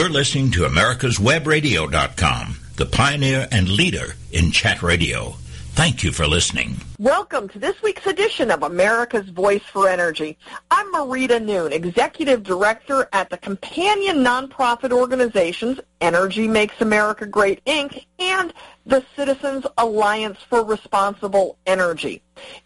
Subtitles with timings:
[0.00, 5.34] You're listening to America'sWebRadio.com, the pioneer and leader in chat radio.
[5.72, 6.76] Thank you for listening.
[6.98, 10.38] Welcome to this week's edition of America's Voice for Energy.
[10.70, 18.06] I'm Marita Noon, Executive Director at the companion nonprofit organizations Energy Makes America Great, Inc.
[18.18, 18.54] and
[18.86, 22.22] the Citizens Alliance for Responsible Energy.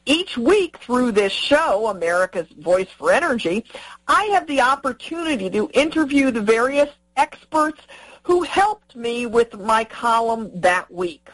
[0.07, 3.65] Each week through this show, America's Voice for Energy,
[4.07, 7.81] I have the opportunity to interview the various experts
[8.23, 11.29] who helped me with my column that week.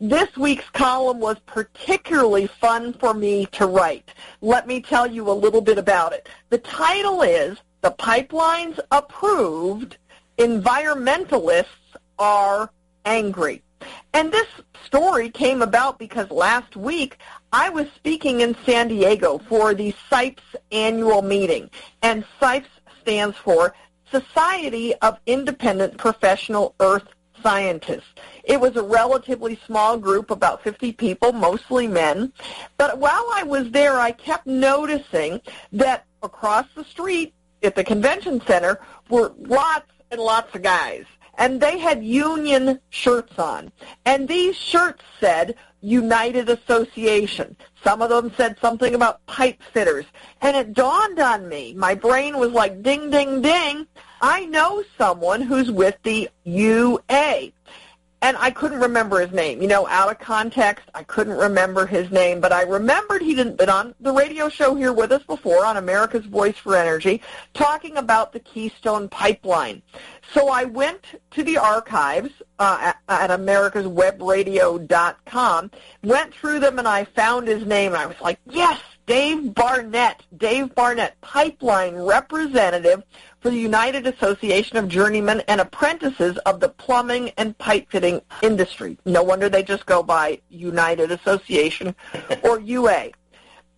[0.00, 4.12] This week's column was particularly fun for me to write.
[4.40, 6.28] Let me tell you a little bit about it.
[6.50, 9.98] The title is The Pipelines Approved,
[10.38, 11.66] Environmentalists
[12.18, 12.70] Are
[13.04, 13.62] Angry.
[14.12, 14.46] And this
[14.84, 17.18] story came about because last week
[17.52, 21.70] I was speaking in San Diego for the SIPES annual meeting.
[22.02, 22.68] And SIPES
[23.00, 23.74] stands for
[24.12, 27.08] Society of Independent Professional Earth
[27.42, 28.14] Scientists.
[28.44, 32.32] It was a relatively small group, about 50 people, mostly men.
[32.76, 35.40] But while I was there, I kept noticing
[35.72, 41.04] that across the street at the convention center were lots and lots of guys.
[41.42, 43.72] And they had union shirts on.
[44.06, 47.56] And these shirts said United Association.
[47.82, 50.04] Some of them said something about pipe fitters.
[50.40, 51.74] And it dawned on me.
[51.74, 53.88] My brain was like ding, ding, ding.
[54.20, 57.50] I know someone who's with the UA
[58.22, 59.60] and I couldn't remember his name.
[59.60, 63.68] You know, out of context, I couldn't remember his name, but I remembered he'd been
[63.68, 67.20] on the radio show here with us before on America's Voice for Energy
[67.52, 69.82] talking about the Keystone Pipeline.
[70.32, 75.70] So I went to the archives uh, at, at americaswebradio.com,
[76.04, 80.22] went through them, and I found his name, and I was like, yes, Dave Barnett,
[80.36, 83.02] Dave Barnett, pipeline representative
[83.42, 88.96] for the United Association of Journeymen and Apprentices of the Plumbing and Pipe Fitting Industry.
[89.04, 91.92] No wonder they just go by United Association
[92.44, 93.10] or UA.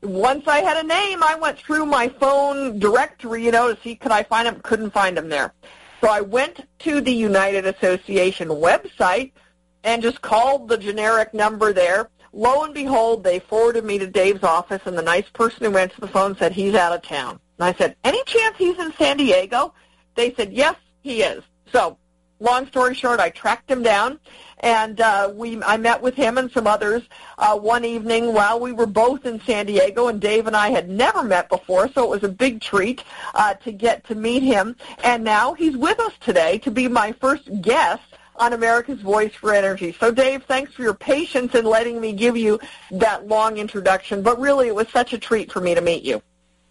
[0.03, 3.97] Once I had a name, I went through my phone directory, you know, to see
[3.97, 4.61] could I find him.
[4.61, 5.55] Couldn't find him there.
[6.03, 9.33] So I went to the United Association website
[9.83, 12.10] and just called the generic number there.
[12.34, 16.00] Lo and behold, they forwarded me to Dave's office, and the nice person who answered
[16.03, 17.41] the phone said he's out of town.
[17.59, 19.75] And I said, any chance he's in San Diego?
[20.15, 21.42] They said, yes, he is.
[21.72, 21.98] So
[22.41, 24.19] long story short, I tracked him down,
[24.60, 27.03] and uh, we I met with him and some others
[27.38, 30.88] uh, one evening while we were both in San Diego, and Dave and I had
[30.88, 33.03] never met before, so it was a big treat
[33.34, 34.76] uh, to get to meet him.
[35.03, 38.03] And now he's with us today to be my first guest
[38.36, 39.92] on America's Voice for Energy.
[39.92, 42.59] So, Dave, thanks for your patience in letting me give you
[42.91, 46.21] that long introduction, but really it was such a treat for me to meet you.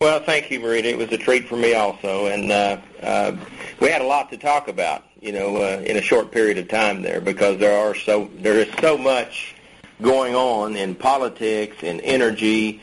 [0.03, 0.83] Well, thank you, Marita.
[0.83, 3.37] It was a treat for me also, and uh, uh,
[3.79, 6.67] we had a lot to talk about, you know, uh, in a short period of
[6.67, 9.55] time there because there are so there is so much
[10.01, 12.81] going on in politics and energy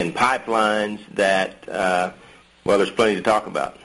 [0.00, 2.10] and pipelines that uh,
[2.64, 3.76] well, there's plenty to talk about.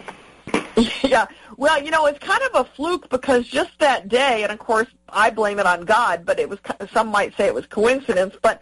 [1.03, 1.25] yeah.
[1.57, 4.87] Well, you know, it's kind of a fluke because just that day, and of course
[5.09, 6.59] I blame it on God, but it was
[6.93, 8.61] some might say it was coincidence, but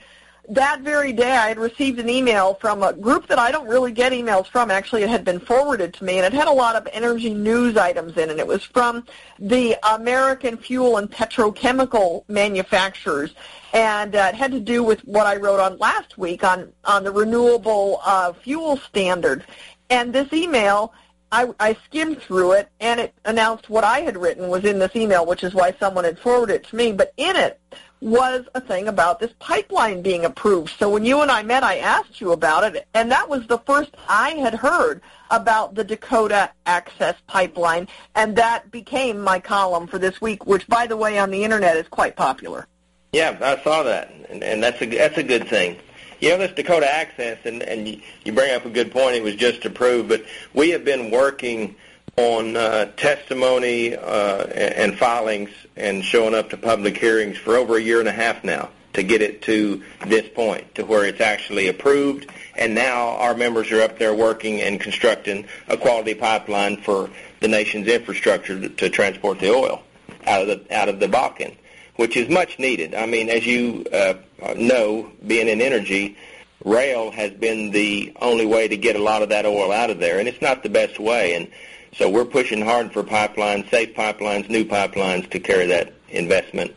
[0.50, 3.92] that very day I had received an email from a group that I don't really
[3.92, 4.72] get emails from.
[4.72, 7.78] Actually, it had been forwarded to me, and it had a lot of energy news
[7.78, 8.40] items in it.
[8.40, 9.06] It was from
[9.40, 13.34] the American fuel and petrochemical manufacturers,
[13.74, 17.04] and uh, it had to do with what I wrote on last week on, on
[17.04, 19.46] the renewable uh, fuel standard.
[19.90, 20.94] And this email
[21.32, 24.96] I, I skimmed through it, and it announced what I had written was in this
[24.96, 26.94] email, which is why someone had forwarded it to me.
[26.94, 27.60] But in it
[28.06, 30.72] was a thing about this pipeline being approved.
[30.78, 33.58] So when you and I met, I asked you about it, and that was the
[33.58, 35.02] first I had heard
[35.32, 40.86] about the Dakota Access Pipeline, and that became my column for this week, which, by
[40.86, 42.68] the way, on the internet is quite popular.
[43.12, 45.80] Yeah, I saw that, and, and that's a that's a good thing.
[46.20, 49.36] You know, this Dakota Access, and, and you bring up a good point, it was
[49.36, 50.24] just approved, but
[50.54, 51.76] we have been working
[52.18, 57.82] on uh, testimony uh, and filings and showing up to public hearings for over a
[57.82, 61.68] year and a half now to get it to this point, to where it's actually
[61.68, 62.30] approved.
[62.56, 67.10] And now our members are up there working and constructing a quality pipeline for
[67.42, 69.84] the nation's infrastructure to, transport the oil
[70.26, 71.56] out of the out of the Bakken
[71.96, 72.94] which is much needed.
[72.94, 74.16] I mean, as you uh,
[74.56, 76.18] know, being in energy,
[76.64, 80.00] rail has been the only way to get a lot of that oil out of
[80.00, 81.36] there, and it's not the best way.
[81.36, 81.48] And
[81.96, 86.74] so we're pushing hard for pipelines, safe pipelines, new pipelines to carry that investment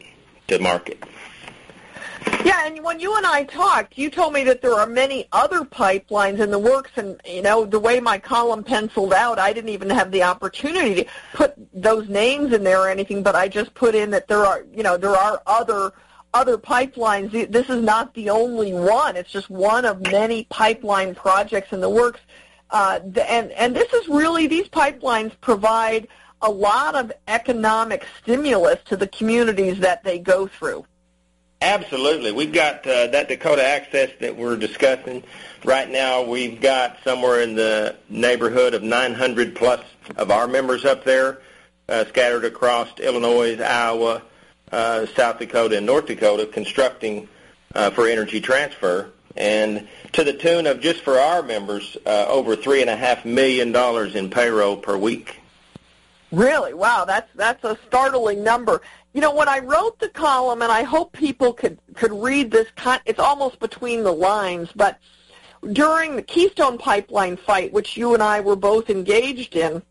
[0.46, 1.02] to market.
[2.44, 5.60] Yeah, and when you and I talked, you told me that there are many other
[5.60, 9.70] pipelines in the works, and you know the way my column penciled out, I didn't
[9.70, 13.22] even have the opportunity to put those names in there or anything.
[13.22, 15.92] But I just put in that there are, you know, there are other
[16.34, 17.50] other pipelines.
[17.50, 19.16] This is not the only one.
[19.16, 22.20] It's just one of many pipeline projects in the works.
[22.70, 26.08] Uh, and and this is really these pipelines provide
[26.42, 30.84] a lot of economic stimulus to the communities that they go through.
[31.60, 32.30] Absolutely.
[32.30, 35.24] We've got uh, that Dakota Access that we're discussing
[35.64, 36.22] right now.
[36.22, 39.80] We've got somewhere in the neighborhood of 900 plus
[40.16, 41.40] of our members up there
[41.88, 44.22] uh, scattered across Illinois, Iowa,
[44.70, 47.28] uh, South Dakota, and North Dakota constructing
[47.74, 49.10] uh, for energy transfer.
[49.36, 53.74] And to the tune of just for our members, uh, over $3.5 million
[54.16, 55.40] in payroll per week.
[56.30, 56.74] Really?
[56.74, 58.82] Wow, that's that's a startling number.
[59.14, 62.68] You know, when I wrote the column, and I hope people could could read this.
[63.06, 64.98] It's almost between the lines, but
[65.72, 69.82] during the Keystone Pipeline fight, which you and I were both engaged in,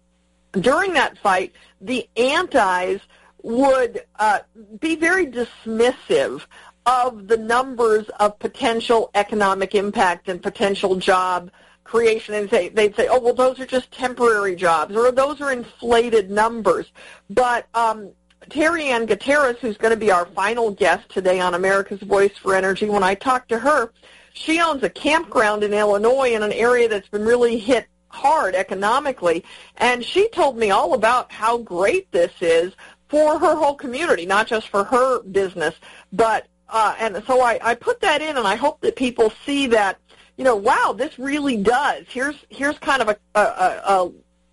[0.53, 3.01] during that fight, the antis
[3.41, 4.39] would uh,
[4.79, 6.43] be very dismissive
[6.87, 11.51] of the numbers of potential economic impact and potential job
[11.83, 15.51] creation and say they'd say, oh well, those are just temporary jobs or those are
[15.51, 16.91] inflated numbers.
[17.29, 18.11] But um,
[18.49, 22.55] Terry Ann Gutierrez, who's going to be our final guest today on America's Voice for
[22.55, 23.91] Energy, when I talked to her,
[24.33, 29.43] she owns a campground in Illinois in an area that's been really hit hard economically,
[29.77, 32.73] and she told me all about how great this is
[33.09, 35.75] for her whole community, not just for her business,
[36.13, 39.67] but uh, and so I, I put that in, and I hope that people see
[39.67, 39.99] that
[40.37, 42.05] you know, wow, this really does.
[42.07, 44.11] Here's here's kind of a, a, a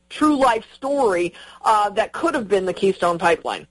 [0.08, 3.66] true life story uh, that could have been the Keystone Pipeline.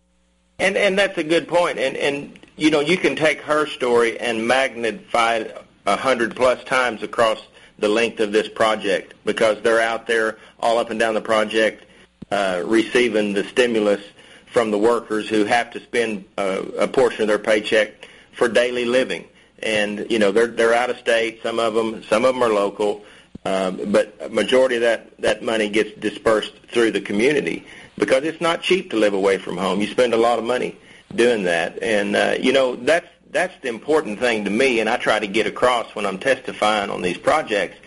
[0.59, 1.79] And and that's a good point.
[1.79, 6.63] And and you know, you can take her story and magnify it a hundred plus
[6.63, 7.41] times across
[7.79, 11.85] the length of this project because they're out there all up and down the project
[12.31, 14.01] uh, receiving the stimulus
[14.45, 18.85] from the workers who have to spend uh, a portion of their paycheck for daily
[18.85, 19.27] living
[19.63, 21.41] and you know they're they're out of state.
[21.41, 23.03] Some of them, some of them are local,
[23.45, 27.65] um, but majority of that that money gets dispersed through the community
[27.97, 29.79] because it's not cheap to live away from home.
[29.79, 30.77] You spend a lot of money
[31.15, 34.97] doing that, and uh, you know that's that's the important thing to me, and I
[34.97, 37.77] try to get across when I'm testifying on these projects.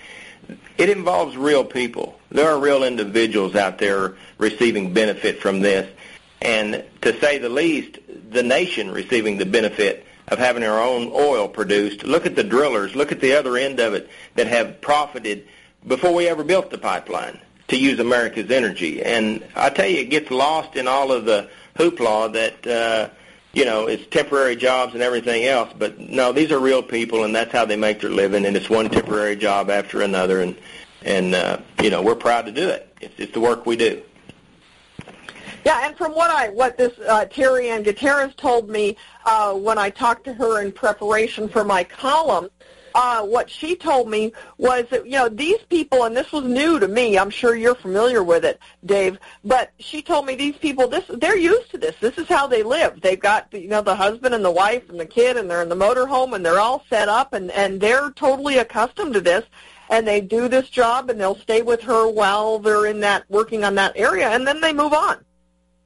[0.78, 2.20] It involves real people.
[2.30, 5.90] There are real individuals out there receiving benefit from this,
[6.40, 7.98] and to say the least,
[8.30, 12.04] the nation receiving the benefit of having our own oil produced.
[12.04, 12.94] Look at the drillers.
[12.94, 15.46] Look at the other end of it that have profited
[15.86, 19.02] before we ever built the pipeline to use America's energy.
[19.02, 23.10] And I tell you, it gets lost in all of the hoopla that, uh,
[23.52, 25.72] you know, it's temporary jobs and everything else.
[25.76, 28.46] But no, these are real people, and that's how they make their living.
[28.46, 30.40] And it's one temporary job after another.
[30.40, 30.56] And,
[31.02, 32.92] and uh, you know, we're proud to do it.
[33.00, 34.02] It's, it's the work we do.
[35.66, 39.78] Yeah, and from what I what this uh, Terry Ann Gutierrez told me uh, when
[39.78, 42.50] I talked to her in preparation for my column,
[42.94, 46.78] uh, what she told me was that you know these people, and this was new
[46.78, 47.18] to me.
[47.18, 49.18] I'm sure you're familiar with it, Dave.
[49.44, 51.96] But she told me these people, this they're used to this.
[52.00, 53.00] This is how they live.
[53.00, 55.68] They've got you know the husband and the wife and the kid, and they're in
[55.68, 59.44] the motorhome, and they're all set up, and and they're totally accustomed to this
[59.88, 63.62] and they do this job and they'll stay with her while they're in that working
[63.62, 65.24] on that area and then they move on.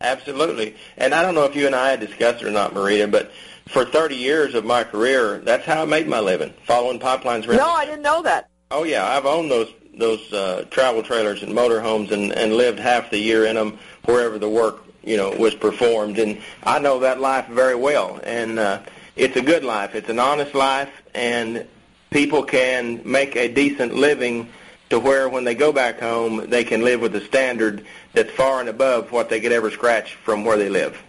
[0.01, 0.77] Absolutely.
[0.97, 3.33] And I don't know if you and I had discussed it or not, Marita, but
[3.69, 7.47] for 30 years of my career, that's how I made my living, following pipelines.
[7.47, 7.59] Around.
[7.59, 8.49] No, I didn't know that.
[8.71, 13.11] Oh yeah, I've owned those those uh, travel trailers and motorhomes and and lived half
[13.11, 17.21] the year in them wherever the work you know was performed, and I know that
[17.21, 18.21] life very well.
[18.23, 18.81] And uh,
[19.17, 19.95] it's a good life.
[19.95, 21.67] It's an honest life, and
[22.11, 24.49] people can make a decent living
[24.91, 28.61] to where when they go back home, they can live with a standard that's far
[28.61, 31.01] and above what they could ever scratch from where they live.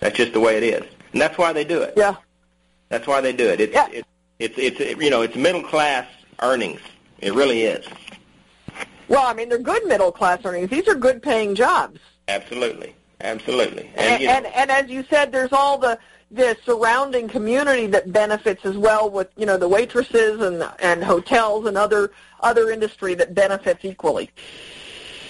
[0.00, 1.94] That's just the way it is, and that's why they do it.
[1.96, 2.16] Yeah.
[2.88, 3.60] That's why they do it.
[3.60, 3.88] It's yeah.
[3.90, 4.08] it's
[4.38, 6.06] it's it's it, you know it's middle class
[6.40, 6.80] earnings.
[7.18, 7.86] It really is.
[9.08, 10.70] Well, I mean they're good middle class earnings.
[10.70, 12.00] These are good paying jobs.
[12.28, 13.90] Absolutely, absolutely.
[13.96, 15.98] And and, you know, and, and as you said, there's all the
[16.30, 21.66] the surrounding community that benefits as well with you know the waitresses and and hotels
[21.66, 22.10] and other
[22.40, 24.30] other industry that benefits equally.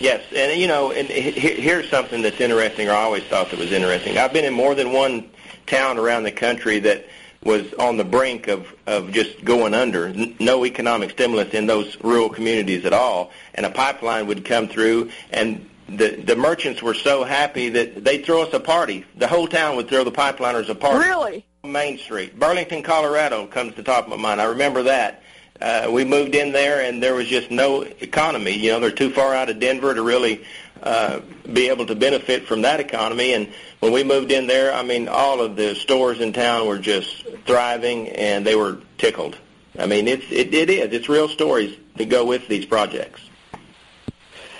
[0.00, 3.72] Yes, and you know, and here's something that's interesting, or I always thought that was
[3.72, 4.16] interesting.
[4.16, 5.30] I've been in more than one
[5.66, 7.06] town around the country that
[7.44, 12.28] was on the brink of, of just going under, no economic stimulus in those rural
[12.28, 17.24] communities at all, and a pipeline would come through, and the the merchants were so
[17.24, 19.04] happy that they'd throw us a party.
[19.16, 21.06] The whole town would throw the pipeliners a party.
[21.06, 21.46] Really?
[21.64, 22.38] Main Street.
[22.38, 24.40] Burlington, Colorado comes to the top of my mind.
[24.40, 25.22] I remember that.
[25.60, 28.52] Uh, we moved in there, and there was just no economy.
[28.52, 30.44] You know, they're too far out of Denver to really
[30.82, 31.20] uh,
[31.52, 33.32] be able to benefit from that economy.
[33.32, 36.78] And when we moved in there, I mean, all of the stores in town were
[36.78, 39.36] just thriving, and they were tickled.
[39.76, 40.92] I mean, it's it, it is.
[40.92, 43.20] It's real stories that go with these projects.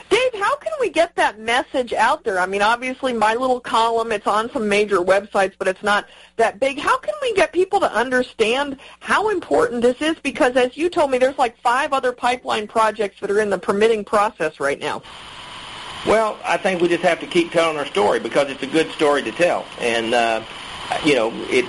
[0.08, 2.38] Dave, how can we get that message out there?
[2.38, 6.58] I mean, obviously my little column, it's on some major websites, but it's not that
[6.60, 6.78] big.
[6.78, 10.16] How can we get people to understand how important this is?
[10.22, 13.58] Because as you told me, there's like five other pipeline projects that are in the
[13.58, 15.02] permitting process right now.
[16.06, 18.90] Well, I think we just have to keep telling our story because it's a good
[18.92, 19.66] story to tell.
[19.80, 20.42] And, uh,
[21.04, 21.64] you know, it,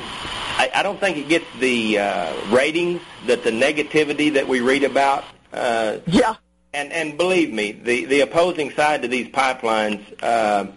[0.57, 4.83] I, I don't think it gets the uh, ratings that the negativity that we read
[4.83, 6.35] about uh, yeah.
[6.73, 10.67] And and believe me, the the opposing side to these pipelines uh,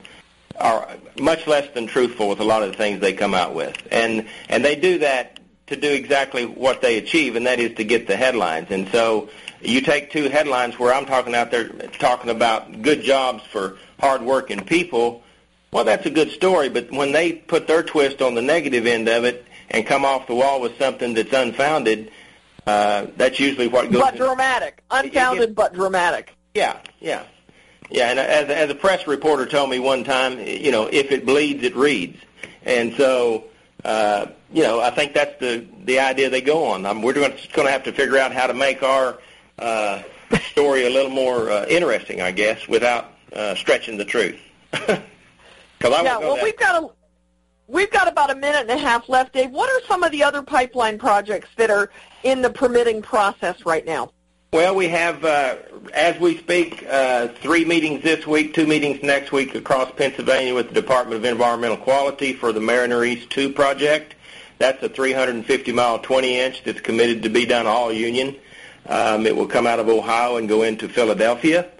[0.58, 0.88] are
[1.20, 4.26] much less than truthful with a lot of the things they come out with, and
[4.48, 8.06] and they do that to do exactly what they achieve, and that is to get
[8.06, 8.68] the headlines.
[8.70, 9.28] And so
[9.60, 11.68] you take two headlines where I'm talking out there
[11.98, 15.22] talking about good jobs for hardworking people.
[15.72, 19.08] Well, that's a good story, but when they put their twist on the negative end
[19.08, 22.10] of it and come off the wall with something that's unfounded,
[22.66, 24.00] uh, that's usually what goes.
[24.00, 26.34] But dramatic, unfounded, gets, but dramatic.
[26.54, 27.24] Yeah, yeah,
[27.90, 28.10] yeah.
[28.10, 31.62] And as as a press reporter told me one time, you know, if it bleeds,
[31.62, 32.18] it reads.
[32.64, 33.44] And so,
[33.84, 36.86] uh, you know, I think that's the the idea they go on.
[36.86, 39.18] Um, we're going to have to figure out how to make our
[39.58, 40.02] uh,
[40.50, 44.40] story a little more uh, interesting, I guess, without uh, stretching the truth.
[45.78, 46.88] Because I yeah, well, we've got a
[47.72, 49.50] We've got about a minute and a half left, Dave.
[49.50, 51.90] What are some of the other pipeline projects that are
[52.22, 54.10] in the permitting process right now?
[54.52, 55.56] Well, we have, uh,
[55.94, 60.68] as we speak, uh, three meetings this week, two meetings next week across Pennsylvania with
[60.68, 64.14] the Department of Environmental Quality for the Mariner East 2 project.
[64.58, 68.36] That's a 350-mile 20-inch that's committed to be done all union.
[68.86, 71.70] Um, it will come out of Ohio and go into Philadelphia.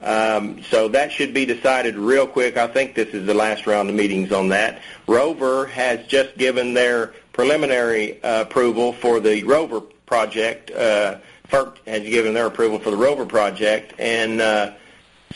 [0.00, 2.56] Um, so that should be decided real quick.
[2.56, 4.80] I think this is the last round of meetings on that.
[5.06, 10.70] Rover has just given their preliminary uh, approval for the Rover project.
[10.70, 14.72] Uh, FERC has given their approval for the Rover project, and uh,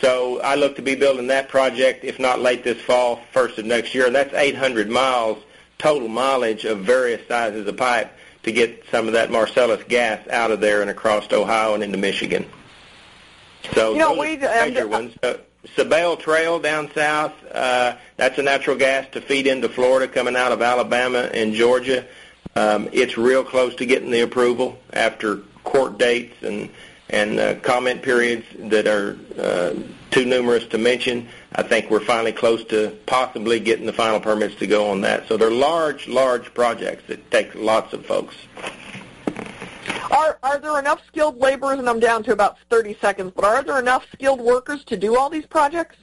[0.01, 3.65] so I look to be building that project, if not late this fall, first of
[3.65, 4.07] next year.
[4.07, 5.43] And that's 800 miles
[5.79, 8.13] total mileage of various sizes of pipe
[8.43, 11.99] to get some of that Marcellus gas out of there and across Ohio and into
[11.99, 12.47] Michigan.
[13.75, 15.15] So you know, we major um, ones.
[15.23, 15.35] Uh,
[15.75, 20.53] Sabal Trail down south, uh, that's a natural gas to feed into Florida coming out
[20.53, 22.05] of Alabama and Georgia.
[22.55, 26.71] Um, it's real close to getting the approval after court dates and
[27.09, 29.75] and uh, comment periods that are uh,
[30.11, 31.29] too numerous to mention.
[31.55, 35.29] I think we're finally close to possibly getting the final permits to go on that.
[35.29, 38.35] So they're large, large projects that take lots of folks.
[40.17, 41.79] Are are there enough skilled laborers?
[41.79, 43.33] And I'm down to about 30 seconds.
[43.37, 45.97] But are there enough skilled workers to do all these projects?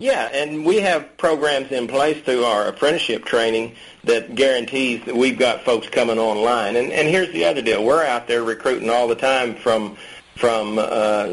[0.00, 3.74] Yeah, and we have programs in place through our apprenticeship training
[4.04, 6.76] that guarantees that we've got folks coming online.
[6.76, 9.96] And and here's the other deal: we're out there recruiting all the time from
[10.36, 11.26] from uh,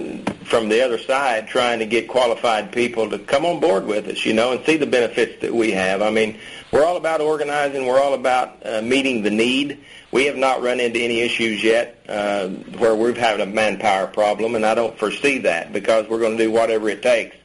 [0.45, 4.25] from the other side, trying to get qualified people to come on board with us,
[4.25, 6.01] you know, and see the benefits that we have.
[6.01, 6.39] I mean,
[6.71, 7.85] we're all about organizing.
[7.85, 9.85] We're all about uh, meeting the need.
[10.15, 14.55] We have not run into any issues yet uh, where we've had a manpower problem,
[14.55, 17.35] and I don't foresee that because we're going to do whatever it takes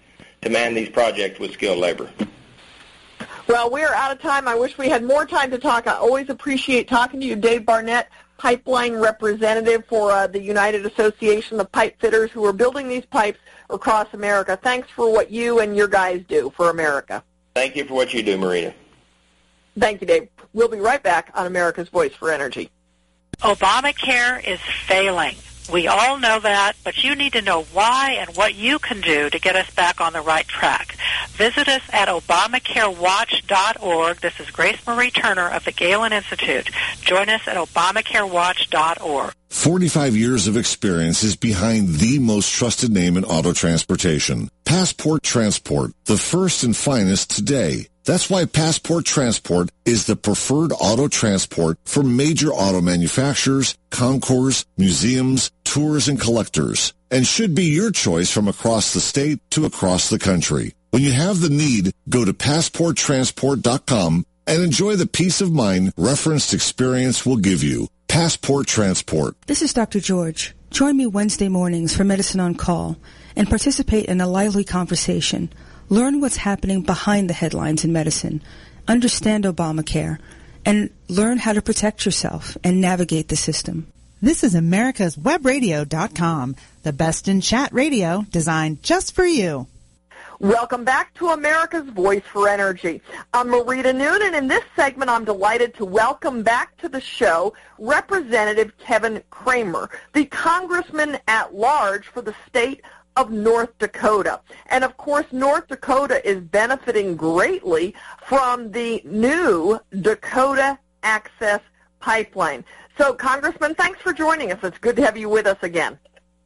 [0.43, 2.09] to man these projects with skilled labor.
[3.49, 4.47] Well, we're out of time.
[4.47, 5.89] I wish we had more time to talk.
[5.89, 8.09] I always appreciate talking to you, Dave Barnett,
[8.39, 13.41] pipeline representative for uh, the United Association of Pipe Fitters who are building these pipes
[13.69, 14.57] across America.
[14.62, 17.25] Thanks for what you and your guys do for America.
[17.53, 18.73] Thank you for what you do, Marina.
[19.77, 20.29] Thank you, Dave.
[20.52, 22.71] We'll be right back on America's Voice for Energy.
[23.40, 25.35] Obamacare is failing.
[25.73, 29.30] We all know that, but you need to know why and what you can do
[29.30, 30.97] to get us back on the right track.
[31.30, 34.16] Visit us at ObamacareWatch.org.
[34.19, 36.69] This is Grace Marie Turner of the Galen Institute.
[37.02, 39.33] Join us at ObamacareWatch.org.
[39.49, 44.50] 45 years of experience is behind the most trusted name in auto transportation.
[44.64, 47.87] Passport Transport, the first and finest today.
[48.11, 55.52] That's why Passport Transport is the preferred auto transport for major auto manufacturers, concours, museums,
[55.62, 60.19] tours, and collectors, and should be your choice from across the state to across the
[60.19, 60.75] country.
[60.90, 66.52] When you have the need, go to passporttransport.com and enjoy the peace of mind referenced
[66.52, 67.87] experience will give you.
[68.09, 69.37] Passport Transport.
[69.47, 70.00] This is Dr.
[70.00, 70.52] George.
[70.73, 72.97] Join me Wednesday mornings for Medicine on Call
[73.37, 75.49] and participate in a lively conversation
[75.93, 78.45] Learn what's happening behind the headlines in medicine.
[78.87, 80.19] Understand Obamacare
[80.65, 83.89] and learn how to protect yourself and navigate the system.
[84.23, 86.55] This is America's Webradio.com,
[86.85, 89.67] the best in chat radio designed just for you.
[90.39, 93.03] Welcome back to America's Voice for Energy.
[93.35, 97.53] I'm Marita Noon, and in this segment, I'm delighted to welcome back to the show
[97.79, 102.81] Representative Kevin Cramer, the Congressman at Large for the state
[103.21, 104.41] of North Dakota.
[104.71, 107.95] And of course, North Dakota is benefiting greatly
[108.27, 111.61] from the new Dakota Access
[112.00, 112.65] Pipeline.
[112.97, 114.59] So, Congressman, thanks for joining us.
[114.62, 115.99] It's good to have you with us again.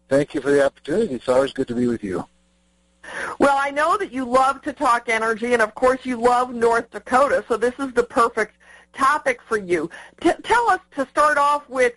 [0.09, 1.14] Thank you for the opportunity.
[1.14, 2.26] It's always good to be with you.
[3.38, 6.90] Well, I know that you love to talk energy, and of course you love North
[6.90, 8.57] Dakota, so this is the perfect
[8.93, 9.90] topic for you.
[10.21, 11.93] T- tell us to start off with,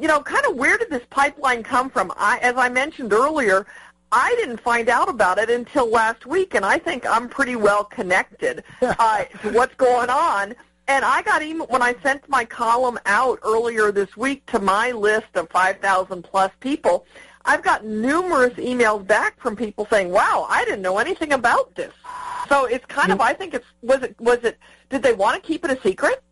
[0.00, 2.12] you know, kind of where did this pipeline come from?
[2.16, 3.66] I, as I mentioned earlier,
[4.10, 7.84] I didn't find out about it until last week, and I think I'm pretty well
[7.84, 10.54] connected uh, to what's going on.
[10.88, 14.90] And I got email when I sent my column out earlier this week to my
[14.90, 17.06] list of 5,000 plus people.
[17.44, 21.92] I've got numerous emails back from people saying, "Wow, I didn't know anything about this."
[22.48, 24.58] So it's kind of, I think it's was it was it
[24.90, 26.22] did they want to keep it a secret?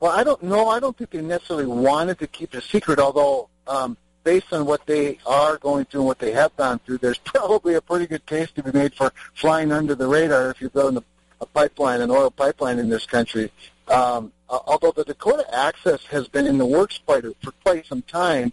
[0.00, 0.68] Well, I don't know.
[0.68, 4.66] I don't think they necessarily wanted to keep it a secret, although um, based on
[4.66, 8.06] what they are going through and what they have gone through, there's probably a pretty
[8.06, 11.46] good case to be made for flying under the radar if you're building a, a
[11.46, 13.52] pipeline, an oil pipeline in this country.
[13.88, 18.52] Um, although the Dakota Access has been in the works quite for quite some time,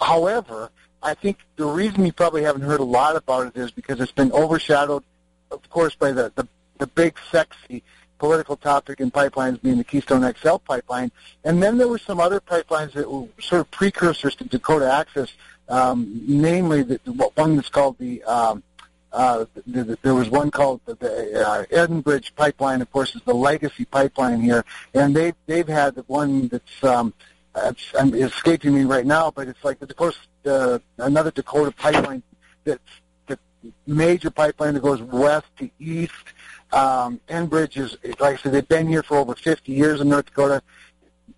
[0.00, 0.70] However,
[1.02, 4.12] I think the reason you probably haven't heard a lot about it is because it's
[4.12, 5.02] been overshadowed,
[5.50, 6.46] of course, by the, the,
[6.78, 7.82] the big, sexy
[8.18, 11.10] political topic and pipelines being the Keystone XL pipeline.
[11.44, 15.32] And then there were some other pipelines that were sort of precursors to Dakota Access,
[15.68, 16.98] um, namely the,
[17.34, 18.62] one that's called the, um,
[19.12, 23.34] uh, the, the, there was one called the, the uh, pipeline, of course, is the
[23.34, 24.64] legacy pipeline here.
[24.92, 27.14] And they've, they've had one that's um,
[27.56, 30.16] it's, I'm, escaping me right now, but it's like the Dakota,
[30.46, 32.22] uh, another Dakota pipeline
[32.64, 33.03] that's the
[33.86, 36.12] major pipeline that goes west to east.
[36.72, 40.26] Um, Enbridge is, like I said, they've been here for over 50 years in North
[40.26, 40.62] Dakota.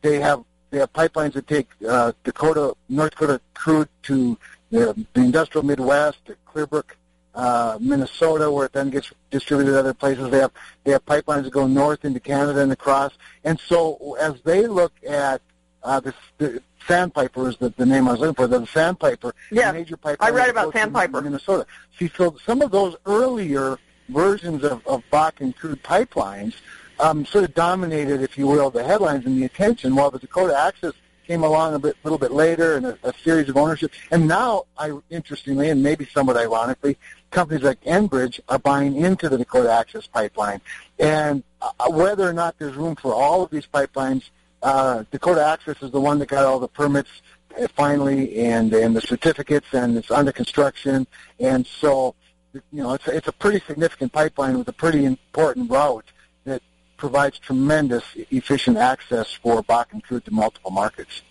[0.02, 4.36] They have they have pipelines that take uh, Dakota, North Dakota crude to
[4.70, 6.90] the, the industrial Midwest, to Clearbrook,
[7.34, 10.30] uh, Minnesota, where it then gets distributed to other places.
[10.30, 10.52] They have
[10.84, 13.12] they have pipelines that go north into Canada and across.
[13.44, 15.40] And so as they look at
[15.87, 18.46] uh, the, the Sandpiper is the, the name I was looking for.
[18.46, 20.18] The Sandpiper, yeah, major pipe.
[20.20, 21.66] I read about Sandpiper, Minnesota.
[21.99, 26.55] See, so some of those earlier versions of, of Bakken crude pipelines
[27.01, 30.57] um, sort of dominated, if you will, the headlines and the attention, while the Dakota
[30.59, 30.92] Access
[31.27, 33.92] came along a bit, a little bit later, and a, a series of ownership.
[34.12, 36.96] And now, I, interestingly, and maybe somewhat ironically,
[37.31, 40.61] companies like Enbridge are buying into the Dakota Access pipeline.
[40.99, 44.31] And uh, whether or not there's room for all of these pipelines
[44.66, 47.22] uh, Dakota Access is the one that got all the permits
[47.57, 51.07] uh, finally and and the certificates, and it's under construction.
[51.38, 52.16] And so,
[52.52, 56.11] you know, it's a, it's a pretty significant pipeline with a pretty important route
[56.46, 56.62] that
[56.96, 58.02] provides tremendous
[58.33, 61.22] efficient access for Bakken crude to multiple markets.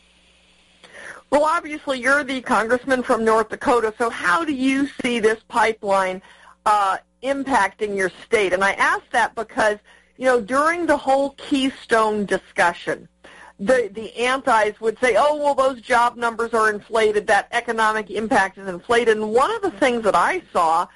[1.30, 3.94] Well, obviously, you're the congressman from North Dakota.
[3.98, 6.22] So, how do you see this pipeline
[6.66, 8.54] uh, impacting your state?
[8.54, 9.78] And I ask that because
[10.16, 13.10] you know during the whole Keystone discussion
[13.60, 17.28] the the antis would say, oh well, those job numbers are inflated.
[17.28, 19.18] That economic impact is inflated.
[19.18, 20.88] And one of the things that I saw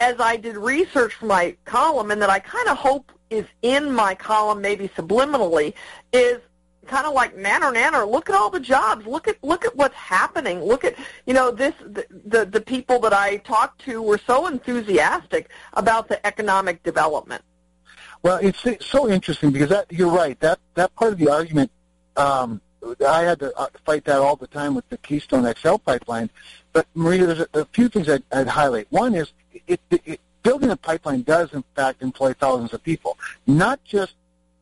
[0.00, 3.90] as I did research for my column, and that I kind of hope is in
[3.90, 5.74] my column, maybe subliminally,
[6.12, 6.40] is
[6.86, 9.94] kind of like nanner nanner look at all the jobs look at look at what's
[9.94, 10.94] happening look at
[11.26, 16.08] you know this the, the the people that i talked to were so enthusiastic about
[16.08, 17.42] the economic development
[18.22, 21.70] well it's, it's so interesting because that you're right that that part of the argument
[22.18, 22.60] um,
[23.06, 26.30] I had to uh, fight that all the time with the Keystone XL pipeline.
[26.72, 28.86] But Maria, there's a, a few things I'd, I'd highlight.
[28.90, 29.32] One is
[29.66, 34.14] it, it, it, building a pipeline does in fact employ thousands of people, not just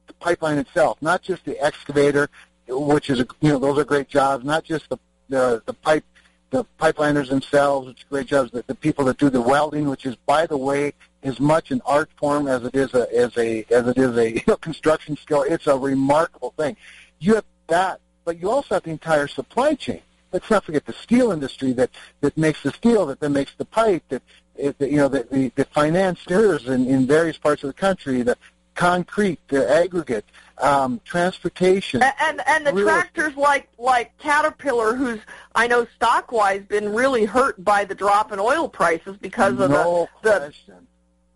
[0.07, 2.29] the pipeline itself, not just the excavator,
[2.69, 6.05] which is a, you know those are great jobs, not just the the, the pipe
[6.51, 10.07] the pipeliners themselves, which are great jobs, the, the people that do the welding, which
[10.07, 10.93] is by the way
[11.23, 14.31] as much an art form as it is a as a as it is a
[14.35, 15.43] you know, construction skill.
[15.43, 16.77] It's a remarkable thing
[17.19, 20.03] you have that, but you also have the entire supply chain.
[20.33, 23.65] Let's not forget the steel industry that, that makes the steel, that then makes the
[23.65, 24.23] pipe, that,
[24.57, 28.37] that you know, the, the, the financiers in, in various parts of the country, the
[28.75, 30.25] concrete, the aggregate,
[30.59, 33.41] um, transportation, and and, and the tractors estate.
[33.41, 35.21] like like Caterpillar, who's
[35.55, 39.71] I know stock wise been really hurt by the drop in oil prices because of
[39.71, 40.53] the, the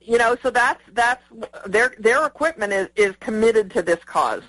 [0.00, 1.22] you know, so that's that's
[1.66, 4.42] their their equipment is is committed to this cause.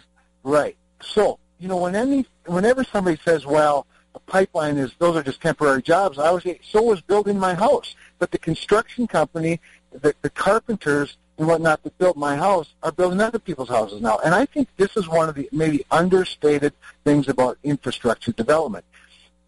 [0.44, 0.76] Right.
[1.02, 3.86] So you know, when any whenever somebody says, "Well,
[4.16, 7.54] a pipeline is those are just temporary jobs," I always say, "So was building my
[7.54, 9.60] house." But the construction company,
[9.92, 14.20] the, the carpenters and whatnot that built my house are building other people's houses now.
[14.24, 18.86] And I think this is one of the maybe understated things about infrastructure development.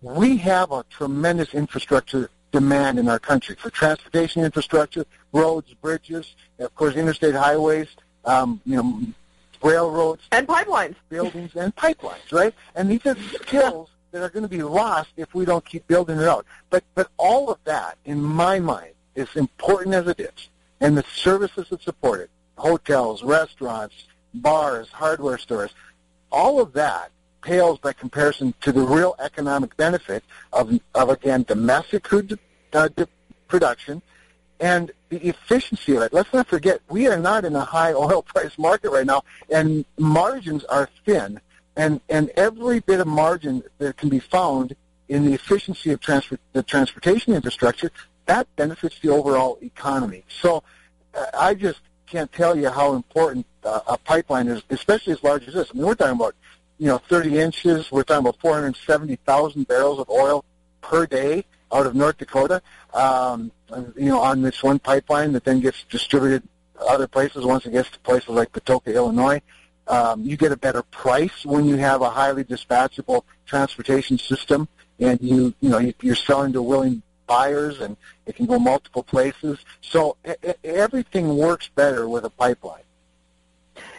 [0.01, 6.73] We have a tremendous infrastructure demand in our country for transportation infrastructure, roads, bridges, of
[6.75, 7.87] course, interstate highways,
[8.25, 9.01] um, you know,
[9.63, 12.53] railroads, and pipelines, buildings, and pipelines, right?
[12.75, 16.19] And these are skills that are going to be lost if we don't keep building
[16.19, 16.45] it out.
[16.69, 20.49] But but all of that, in my mind, is important as it is,
[20.81, 25.71] and the services that support it, hotels, restaurants, bars, hardware stores,
[26.31, 30.23] all of that pales by comparison to the real economic benefit
[30.53, 32.39] of, of again, domestic food
[32.71, 32.89] uh,
[33.47, 34.01] production
[34.59, 36.13] and the efficiency of it.
[36.13, 39.85] Let's not forget, we are not in a high oil price market right now, and
[39.97, 41.39] margins are thin.
[41.75, 44.75] And, and every bit of margin that can be found
[45.09, 47.91] in the efficiency of transport, the transportation infrastructure,
[48.25, 50.23] that benefits the overall economy.
[50.29, 50.63] So
[51.13, 55.47] uh, I just can't tell you how important uh, a pipeline is, especially as large
[55.47, 55.71] as this.
[55.73, 56.35] I mean, we're talking about
[56.77, 57.91] you know, 30 inches.
[57.91, 60.45] We're talking about 470,000 barrels of oil
[60.81, 62.61] per day out of North Dakota,
[62.93, 63.51] um,
[63.95, 66.43] you know, on this one pipeline that then gets distributed
[66.79, 69.41] other places once it gets to places like Patoka, Illinois.
[69.87, 74.67] Um, you get a better price when you have a highly dispatchable transportation system,
[74.99, 79.57] and you you know you're selling to willing buyers, and it can go multiple places.
[79.81, 80.15] So
[80.63, 82.83] everything works better with a pipeline.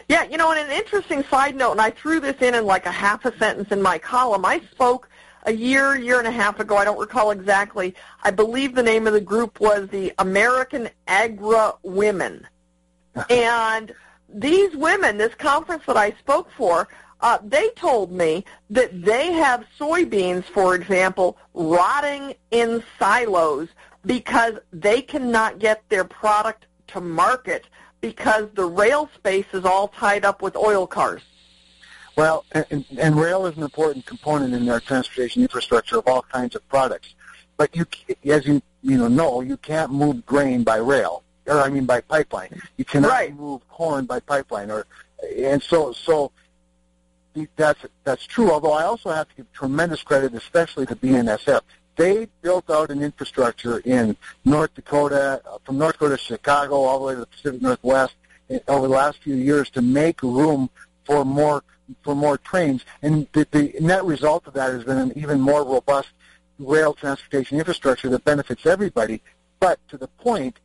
[0.07, 2.85] Yeah, you know, and an interesting side note, and I threw this in in like
[2.85, 4.45] a half a sentence in my column.
[4.45, 5.09] I spoke
[5.45, 6.75] a year, year and a half ago.
[6.75, 7.95] I don't recall exactly.
[8.23, 12.47] I believe the name of the group was the American Agri-Women.
[13.29, 13.93] and
[14.27, 16.87] these women, this conference that I spoke for,
[17.21, 23.69] uh, they told me that they have soybeans, for example, rotting in silos
[24.05, 27.65] because they cannot get their product to market
[28.01, 31.23] because the rail space is all tied up with oil cars.
[32.15, 36.55] Well, and, and rail is an important component in our transportation infrastructure of all kinds
[36.55, 37.13] of products.
[37.57, 37.85] But you,
[38.31, 42.01] as you you know, know you can't move grain by rail, or I mean by
[42.01, 42.61] pipeline.
[42.77, 43.35] You cannot right.
[43.35, 44.85] move corn by pipeline, or
[45.37, 46.31] and so so
[47.55, 48.51] that's that's true.
[48.51, 51.61] Although I also have to give tremendous credit, especially to BNSF
[51.95, 56.99] they built out an infrastructure in North Dakota, uh, from North Dakota to Chicago, all
[56.99, 58.15] the way to the Pacific Northwest,
[58.49, 60.69] eh, over the last few years to make room
[61.05, 61.63] for more
[62.03, 62.83] for more trains.
[63.01, 66.09] And the, the net result of that has been an even more robust
[66.59, 69.21] rail transportation infrastructure that benefits everybody.
[69.59, 70.59] But to the point,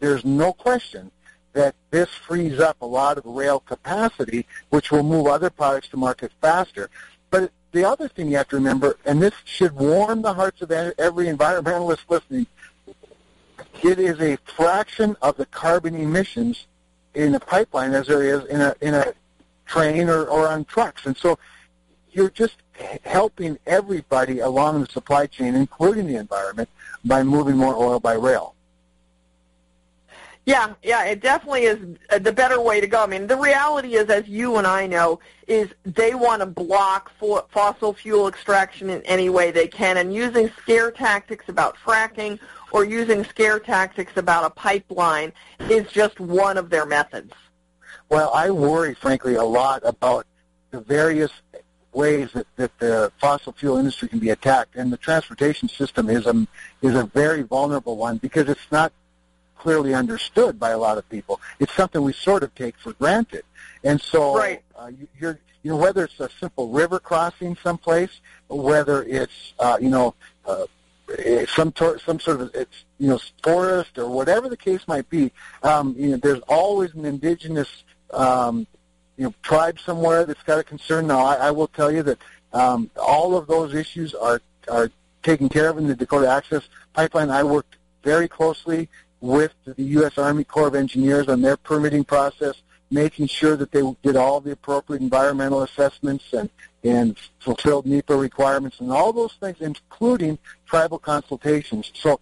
[0.00, 1.10] there's no question
[1.52, 5.96] that this frees up a lot of rail capacity, which will move other products to
[5.96, 6.90] market faster.
[7.30, 10.70] But the other thing you have to remember, and this should warm the hearts of
[10.70, 12.46] every environmentalist listening,
[13.82, 16.66] it is a fraction of the carbon emissions
[17.14, 19.12] in a pipeline as there is in a in a
[19.66, 21.06] train or, or on trucks.
[21.06, 21.38] And so
[22.12, 22.56] you're just
[23.04, 26.68] helping everybody along the supply chain, including the environment,
[27.04, 28.54] by moving more oil by rail.
[30.46, 33.02] Yeah, yeah, it definitely is uh, the better way to go.
[33.02, 37.10] I mean, the reality is, as you and I know, is they want to block
[37.50, 42.38] fossil fuel extraction in any way they can, and using scare tactics about fracking
[42.70, 45.32] or using scare tactics about a pipeline
[45.68, 47.32] is just one of their methods.
[48.08, 50.26] Well, I worry, frankly, a lot about
[50.70, 51.32] the various
[51.92, 56.26] ways that, that the fossil fuel industry can be attacked, and the transportation system is
[56.26, 56.46] a
[56.82, 58.92] is a very vulnerable one because it's not
[59.58, 61.40] clearly understood by a lot of people.
[61.58, 63.42] It's something we sort of take for granted.
[63.82, 64.62] And so right.
[64.76, 69.78] uh, you, are you know, whether it's a simple river crossing someplace, whether it's, uh,
[69.80, 70.14] you know,
[70.44, 70.66] uh,
[71.46, 75.32] some tor- some sort of it's you know forest or whatever the case might be,
[75.62, 78.66] um, you know, there's always an indigenous um,
[79.16, 81.06] you know tribe somewhere that's got a concern.
[81.06, 82.18] Now, I, I will tell you that
[82.52, 84.90] um, all of those issues are are
[85.22, 87.30] taken care of in the Dakota Access Pipeline.
[87.30, 88.88] I worked very closely
[89.20, 90.18] with the U.S.
[90.18, 94.52] Army Corps of Engineers on their permitting process, making sure that they did all the
[94.52, 96.48] appropriate environmental assessments and,
[96.84, 101.90] and fulfilled NEPA requirements and all those things, including tribal consultations.
[101.94, 102.20] So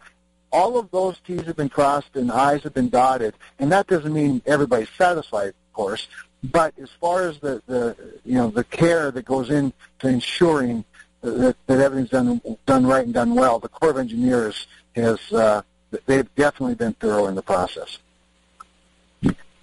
[0.51, 4.13] all of those T's have been crossed and I's have been dotted, and that doesn't
[4.13, 6.09] mean everybody's satisfied, course.
[6.43, 10.85] But as far as the, the you know the care that goes into ensuring
[11.21, 15.63] that, that everything's done done right and done well, the Corps of Engineers has uh,
[16.07, 17.99] they've definitely been thorough in the process.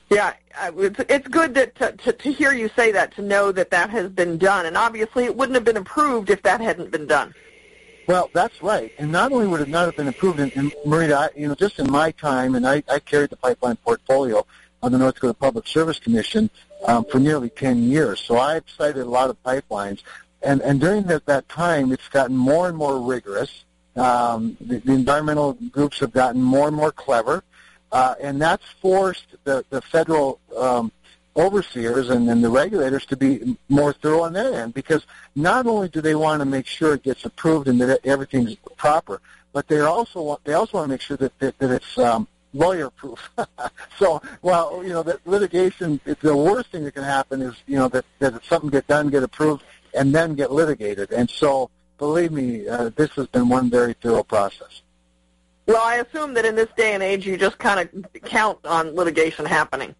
[0.10, 0.34] Yeah,
[0.78, 3.90] it's, it's good that to, to, to hear you say that, to know that that
[3.92, 4.66] has been done.
[4.66, 7.34] And obviously it wouldn't have been approved if that hadn't been done.
[8.08, 8.92] Well, that's right.
[8.98, 11.56] And not only would it not have been approved, and, and Marita, I, you know,
[11.56, 14.46] just in my time, and I, I carried the pipeline portfolio
[14.84, 16.50] on the North Dakota Public Service Commission
[16.86, 18.20] um, for nearly 10 years.
[18.20, 20.02] So I've sited a lot of pipelines.
[20.42, 23.64] And, and during that, that time, it's gotten more and more rigorous.
[23.96, 27.44] Um, the, the environmental groups have gotten more and more clever.
[27.92, 30.92] Uh, and that's forced the, the federal um,
[31.36, 35.90] overseers and, and the regulators to be more thorough on their end because not only
[35.90, 39.22] do they want to make sure it gets approved and that everything's proper,
[39.54, 42.28] but they also want they also want to make sure that that, that it's um,
[42.54, 43.30] lawyer proof.
[44.00, 47.88] so, well, you know, that litigation, the worst thing that can happen is, you know,
[47.90, 51.12] that, that something get done, get approved, and then get litigated.
[51.12, 54.82] And so, believe me, uh, this has been one very thorough process.
[55.68, 58.96] Well, I assume that in this day and age, you just kind of count on
[58.96, 59.96] litigation happening.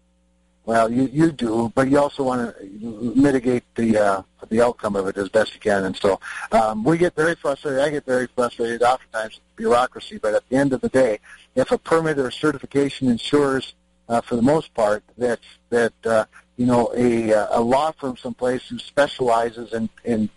[0.64, 5.08] Well, you you do, but you also want to mitigate the uh, the outcome of
[5.08, 5.84] it as best you can.
[5.84, 6.20] And so
[6.52, 7.80] um, we get very frustrated.
[7.80, 10.18] I get very frustrated oftentimes with bureaucracy.
[10.18, 11.18] But at the end of the day,
[11.56, 13.74] if a permit or certification ensures,
[14.08, 18.68] uh, for the most part, that that uh, you know a a law firm someplace
[18.68, 20.30] who specializes in in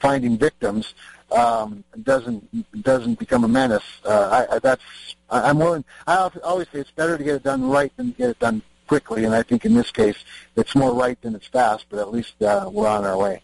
[0.00, 0.94] finding victims
[1.30, 3.84] um, doesn't doesn't become a menace.
[4.04, 4.82] Uh, I, I, that's
[5.30, 5.84] I, I'm willing.
[6.06, 8.62] I always say it's better to get it done right than to get it done
[8.88, 10.16] quickly, and I think in this case
[10.56, 11.86] it's more right than it's fast.
[11.88, 13.42] But at least uh, we're on our way.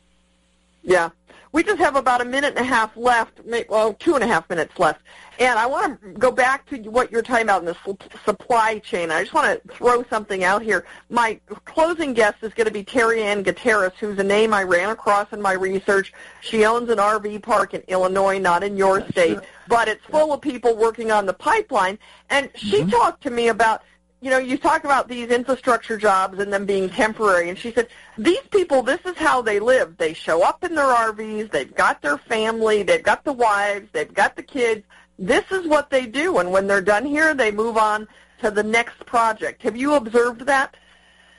[0.83, 1.11] Yeah.
[1.53, 4.51] We just have about a minute and a half left, well, two and a half
[4.51, 5.01] minutes left.
[5.39, 9.13] And I want to go back to what you're talking about in the supply chain.
[9.13, 10.85] I just want to throw something out here.
[11.11, 14.91] My closing guest is going to be Terry Ann Gutierrez, who's a name I ran
[14.91, 16.13] across in my research.
[16.41, 20.41] She owns an RV park in Illinois, not in your state, but it's full of
[20.41, 22.01] people working on the pipeline.
[22.31, 22.91] And she mm-hmm.
[22.91, 23.83] talked to me about–
[24.25, 27.51] you know, you talk about these infrastructure jobs and them being temporary.
[27.51, 29.99] And she said, these people, this is how they live.
[29.99, 31.51] They show up in their RVs.
[31.51, 32.83] They've got their family.
[32.83, 33.87] They've got the wives.
[33.93, 34.83] They've got the kids.
[35.19, 36.39] This is what they do.
[36.39, 38.09] And when they're done here, they move on
[38.39, 39.63] to the next project.
[39.63, 40.75] Have you observed that?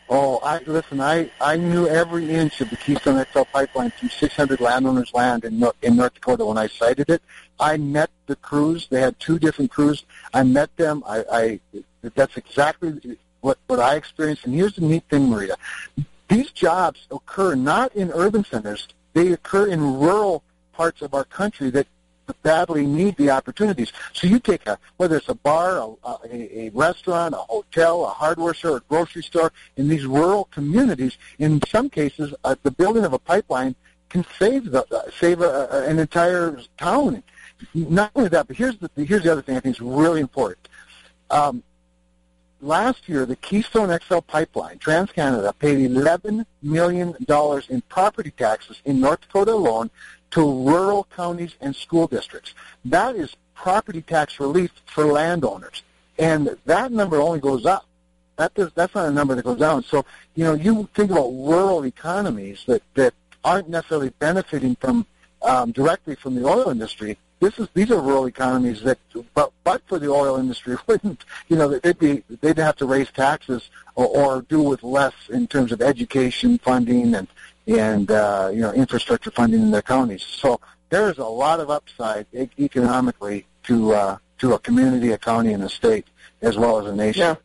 [0.08, 1.02] Oh, I listen.
[1.02, 5.58] I I knew every inch of the Keystone XL pipeline through 600 landowners' land in
[5.58, 7.24] North, in North Dakota when I sited it.
[7.60, 8.88] I met the crews.
[8.88, 10.06] They had two different crews.
[10.32, 11.04] I met them.
[11.08, 11.60] I, I
[12.14, 14.46] that's exactly what what I experienced.
[14.46, 15.56] And here's the neat thing, Maria.
[16.28, 18.88] These jobs occur not in urban centers.
[19.14, 21.88] They occur in rural parts of our country that
[22.42, 23.92] badly need the opportunities.
[24.14, 28.10] So you take a whether it's a bar, a, a, a restaurant, a hotel, a
[28.10, 31.18] hardware store, a grocery store in these rural communities.
[31.40, 33.76] In some cases, uh, the building of a pipeline
[34.10, 37.24] can save the uh, save a, a, an entire town.
[37.74, 40.68] Not only that, but here's the here's the other thing I think is really important.
[41.30, 41.64] Um,
[42.62, 47.16] last year, the Keystone XL pipeline, TransCanada, paid $11 million
[47.70, 49.90] in property taxes in North Dakota alone
[50.32, 52.54] to rural counties and school districts.
[52.84, 55.84] That is property tax relief for landowners.
[56.18, 57.86] And that number only goes up.
[58.38, 59.84] That does, that's not a number that goes down.
[59.84, 63.14] So, you know, you think about rural economies that, that
[63.44, 65.06] aren't necessarily benefiting from
[65.42, 67.18] um, directly from the oil industry.
[67.40, 68.98] This is these are rural economies that,
[69.34, 73.12] but but for the oil industry, wouldn't you know they'd be they'd have to raise
[73.12, 77.28] taxes or, or do with less in terms of education funding and
[77.68, 80.24] and uh, you know infrastructure funding in their counties.
[80.24, 85.54] So there is a lot of upside economically to uh, to a community, a county,
[85.54, 86.08] and a state,
[86.42, 87.22] as well as a nation.
[87.22, 87.36] Yeah.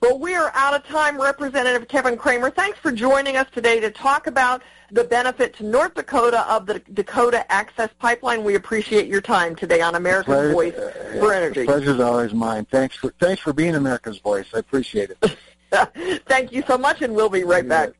[0.00, 1.20] Well, we are out of time.
[1.20, 5.94] Representative Kevin Cramer, thanks for joining us today to talk about the benefit to North
[5.94, 8.44] Dakota of the Dakota Access Pipeline.
[8.44, 10.74] We appreciate your time today on America's Pleasure, Voice
[11.18, 11.60] for Energy.
[11.60, 12.66] The pleasure's always mine.
[12.70, 14.46] Thanks for thanks for being America's Voice.
[14.54, 15.36] I appreciate it.
[16.26, 17.90] Thank you so much, and we'll be right back.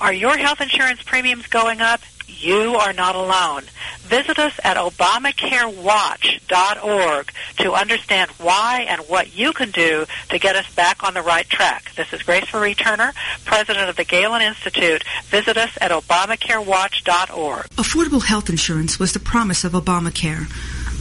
[0.00, 2.00] Are your health insurance premiums going up?
[2.28, 3.64] You are not alone.
[4.02, 10.72] Visit us at ObamacareWatch.org to understand why and what you can do to get us
[10.74, 11.92] back on the right track.
[11.96, 13.12] This is Grace Marie Turner,
[13.44, 15.02] President of the Galen Institute.
[15.24, 17.66] Visit us at ObamacareWatch.org.
[17.70, 20.46] Affordable health insurance was the promise of Obamacare,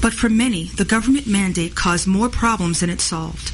[0.01, 3.51] but for many, the government mandate caused more problems than it solved.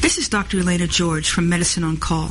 [0.00, 0.60] This is Dr.
[0.60, 2.30] Elena George from Medicine on Call,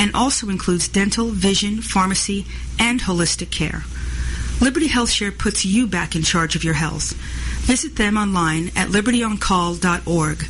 [0.00, 2.46] and also includes dental, vision, pharmacy,
[2.78, 3.84] and holistic care.
[4.60, 7.12] Liberty HealthShare puts you back in charge of your health.
[7.66, 10.44] Visit them online at libertyoncall.org.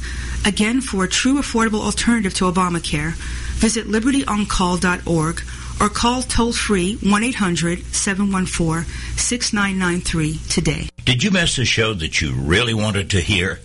[0.46, 3.12] Again, for a true affordable alternative to Obamacare,
[3.58, 5.42] visit libertyoncall.org
[5.80, 8.84] or call toll free 1 800 714
[9.16, 10.88] 6993 today.
[11.04, 13.60] Did you miss a show that you really wanted to hear?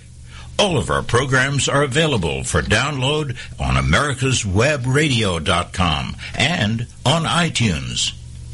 [0.57, 8.13] All of our programs are available for download on americaswebradio.com and on iTunes.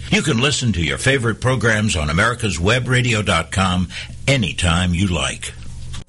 [0.09, 3.89] You can listen to your favorite programs on americaswebradio.com
[4.27, 5.53] anytime you like.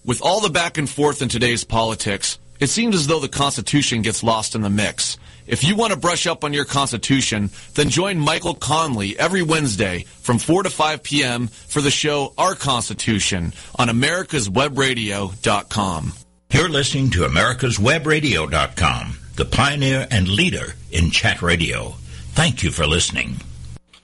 [0.05, 4.03] With all the back and forth in today's politics, it seems as though the Constitution
[4.03, 5.19] gets lost in the mix.
[5.47, 10.05] If you want to brush up on your Constitution, then join Michael Conley every Wednesday
[10.21, 11.47] from 4 to 5 p.m.
[11.49, 16.13] for the show Our Constitution on americaswebradio.com.
[16.51, 21.95] You're listening to americaswebradio.com, the pioneer and leader in chat radio.
[22.35, 23.37] Thank you for listening.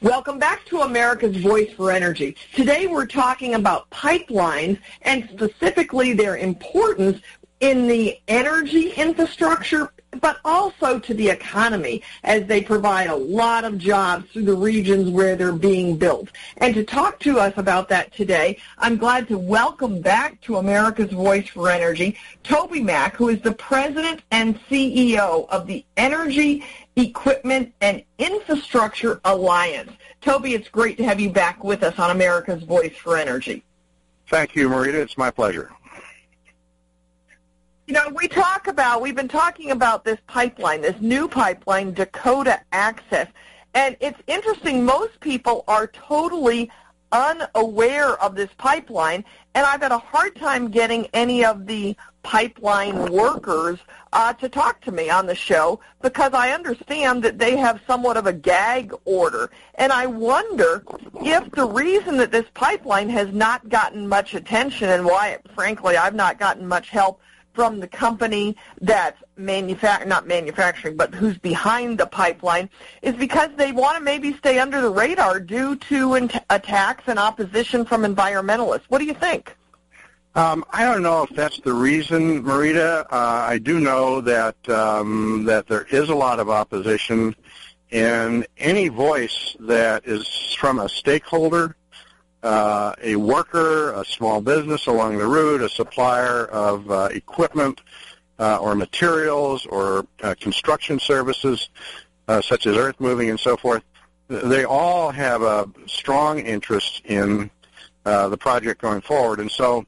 [0.01, 2.37] Welcome back to America's Voice for Energy.
[2.55, 7.21] Today we're talking about pipelines and specifically their importance
[7.61, 13.79] in the energy infrastructure, but also to the economy as they provide a lot of
[13.79, 16.31] jobs through the regions where they're being built.
[16.59, 21.13] And to talk to us about that today, I'm glad to welcome back to America's
[21.13, 26.65] Voice for Energy Toby Mack, who is the president and CEO of the Energy
[26.97, 29.93] Equipment and Infrastructure Alliance.
[30.21, 33.63] Toby, it's great to have you back with us on America's Voice for Energy.
[34.29, 34.95] Thank you, Marita.
[34.95, 35.71] It's my pleasure.
[37.89, 42.61] You know, we talk about, we've been talking about this pipeline, this new pipeline, Dakota
[42.71, 43.29] Access.
[43.73, 46.71] And it's interesting, most people are totally
[47.13, 49.25] unaware of this pipeline,
[49.55, 53.79] and I've had a hard time getting any of the pipeline workers
[54.13, 58.19] uh, to talk to me on the show because I understand that they have somewhat
[58.19, 59.51] of a gag order.
[59.77, 60.85] And I wonder
[61.23, 66.15] if the reason that this pipeline has not gotten much attention and why, frankly, I've
[66.15, 67.23] not gotten much help
[67.59, 72.71] from the company that's manufac- not manufacturing, but who's behind the pipeline,
[73.03, 77.19] is because they want to maybe stay under the radar due to in- attacks and
[77.19, 78.85] opposition from environmentalists.
[78.91, 79.57] What do you think?
[80.37, 83.05] Um, I don't know if that's the reason, Marita.
[83.07, 87.35] Uh, I do know that um, that there is a lot of opposition,
[87.91, 91.75] and any voice that is from a stakeholder
[92.43, 97.81] uh, a worker, a small business along the route, a supplier of uh, equipment
[98.39, 101.71] uh, or materials or uh, construction services
[102.29, 103.83] uh, such as earth moving and so forth,
[104.29, 107.51] they all have a strong interest in
[108.05, 109.41] uh, the project going forward.
[109.41, 109.85] And so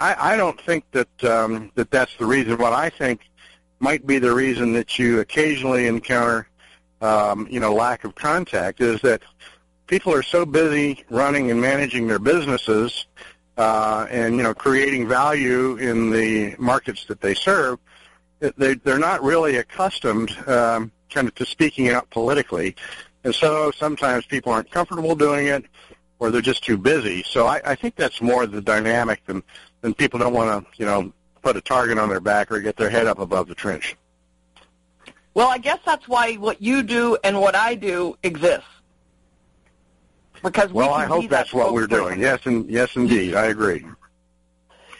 [0.00, 2.56] I, I don't think that um, that that's the reason.
[2.58, 3.20] What I think
[3.78, 6.48] might be the reason that you occasionally encounter
[7.02, 9.22] um, you know, lack of contact is that
[9.92, 13.04] people are so busy running and managing their businesses
[13.58, 17.78] uh, and you know creating value in the markets that they serve
[18.56, 22.74] they they're not really accustomed um, kind of to speaking out politically,
[23.24, 25.66] and so sometimes people aren't comfortable doing it
[26.18, 27.22] or they're just too busy.
[27.24, 29.42] So I, I think that's more the dynamic than
[29.82, 32.78] than people don't want to you know put a target on their back or get
[32.78, 33.94] their head up above the trench.
[35.34, 38.64] Well, I guess that's why what you do and what I do exists
[40.42, 42.20] because we well, I hope that's what we're doing.
[42.20, 43.84] Yes, and yes, indeed, I agree.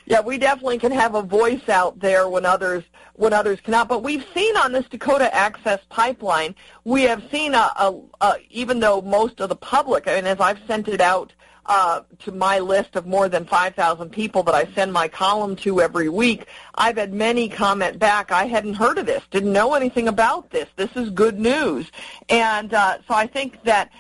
[0.05, 3.89] Yeah, we definitely can have a voice out there when others when others cannot.
[3.89, 8.81] But we've seen on this Dakota Access Pipeline, we have seen a, a, a even
[8.81, 11.33] though most of the public, I mean, as I've sent it out
[11.67, 15.81] uh, to my list of more than 5,000 people that I send my column to
[15.81, 20.09] every week, I've had many comment back, I hadn't heard of this, didn't know anything
[20.09, 20.69] about this.
[20.77, 21.91] This is good news.
[22.29, 23.91] And uh, so I think that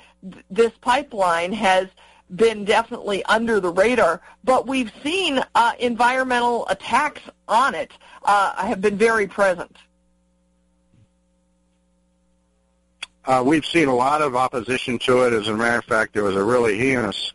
[0.50, 1.88] this pipeline has
[2.34, 7.92] been definitely under the radar, but we've seen uh, environmental attacks on it
[8.24, 9.76] uh, have been very present.
[13.24, 15.32] Uh, we've seen a lot of opposition to it.
[15.32, 17.32] As a matter of fact, there was a really heinous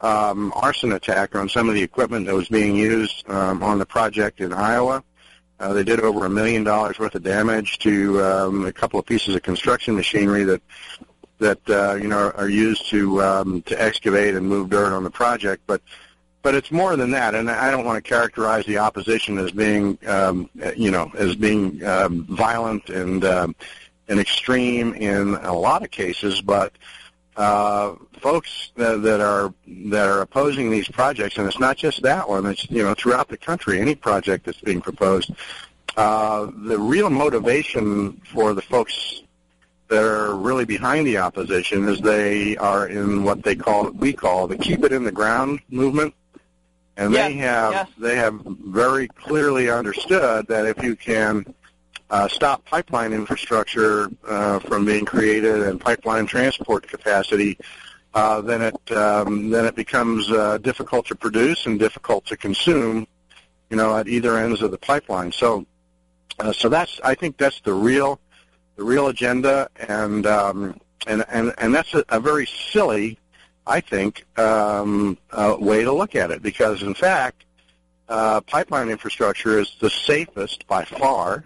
[0.00, 3.86] um, arson attack on some of the equipment that was being used um, on the
[3.86, 5.02] project in Iowa.
[5.60, 9.06] Uh, they did over a million dollars worth of damage to um, a couple of
[9.06, 10.60] pieces of construction machinery that
[11.38, 15.10] that uh, you know are used to um, to excavate and move dirt on the
[15.10, 15.80] project, but
[16.42, 17.34] but it's more than that.
[17.34, 21.84] And I don't want to characterize the opposition as being um, you know as being
[21.84, 23.54] um, violent and um,
[24.08, 26.72] and extreme in a lot of cases, but
[27.36, 32.28] uh, folks that, that are that are opposing these projects, and it's not just that
[32.28, 32.46] one.
[32.46, 35.32] It's you know throughout the country, any project that's being proposed.
[35.96, 39.22] Uh, the real motivation for the folks
[39.94, 44.48] that are really behind the opposition is they are in what they call we call
[44.48, 46.12] the keep it in the ground movement,
[46.96, 51.44] and they have they have very clearly understood that if you can
[52.10, 57.56] uh, stop pipeline infrastructure uh, from being created and pipeline transport capacity,
[58.14, 63.06] uh, then it um, then it becomes uh, difficult to produce and difficult to consume,
[63.70, 65.30] you know, at either ends of the pipeline.
[65.30, 65.66] So,
[66.40, 68.18] uh, so that's I think that's the real
[68.76, 73.18] the real agenda, and um, and and and that's a, a very silly,
[73.66, 77.44] I think, um, uh, way to look at it because in fact,
[78.08, 81.44] uh, pipeline infrastructure is the safest by far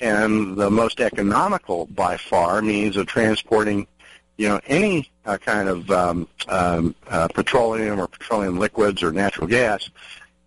[0.00, 3.86] and the most economical by far means of transporting,
[4.36, 9.46] you know, any uh, kind of um, um, uh, petroleum or petroleum liquids or natural
[9.46, 9.88] gas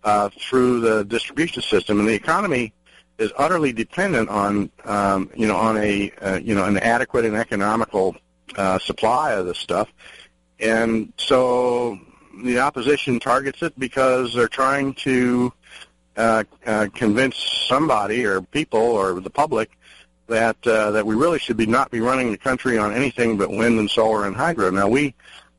[0.04, 2.72] uh, through the distribution system, and the economy
[3.20, 7.36] is utterly dependent on, um, you know, on a, uh, you know, an adequate and
[7.36, 8.16] economical
[8.56, 9.88] uh, supply of this stuff,
[10.58, 11.98] and so
[12.42, 15.52] the opposition targets it because they're trying to
[16.16, 17.36] uh, uh, convince
[17.68, 19.70] somebody or people or the public
[20.26, 23.50] that uh, that we really should be not be running the country on anything but
[23.50, 24.70] wind and solar and hydro.
[24.70, 25.14] Now we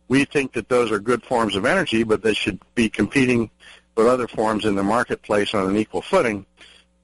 [0.07, 3.49] we think that those are good forms of energy, but they should be competing
[3.95, 6.45] with other forms in the marketplace on an equal footing,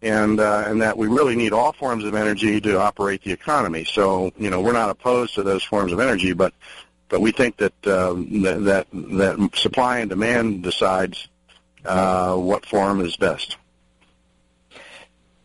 [0.01, 3.83] and uh, and that we really need all forms of energy to operate the economy.
[3.83, 6.53] So you know we're not opposed to those forms of energy, but
[7.09, 11.27] but we think that um, that, that that supply and demand decides
[11.85, 13.57] uh, what form is best.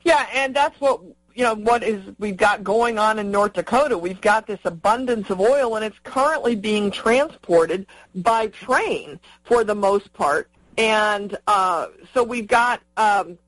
[0.04, 1.00] Yeah, and that's what
[1.34, 3.96] you know what is we've got going on in North Dakota.
[3.96, 9.74] We've got this abundance of oil, and it's currently being transported by train for the
[9.74, 10.50] most part.
[10.76, 13.38] And uh, so we've got um,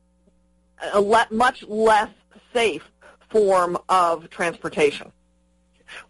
[0.93, 2.11] a le- much less
[2.53, 2.91] safe
[3.31, 5.11] form of transportation.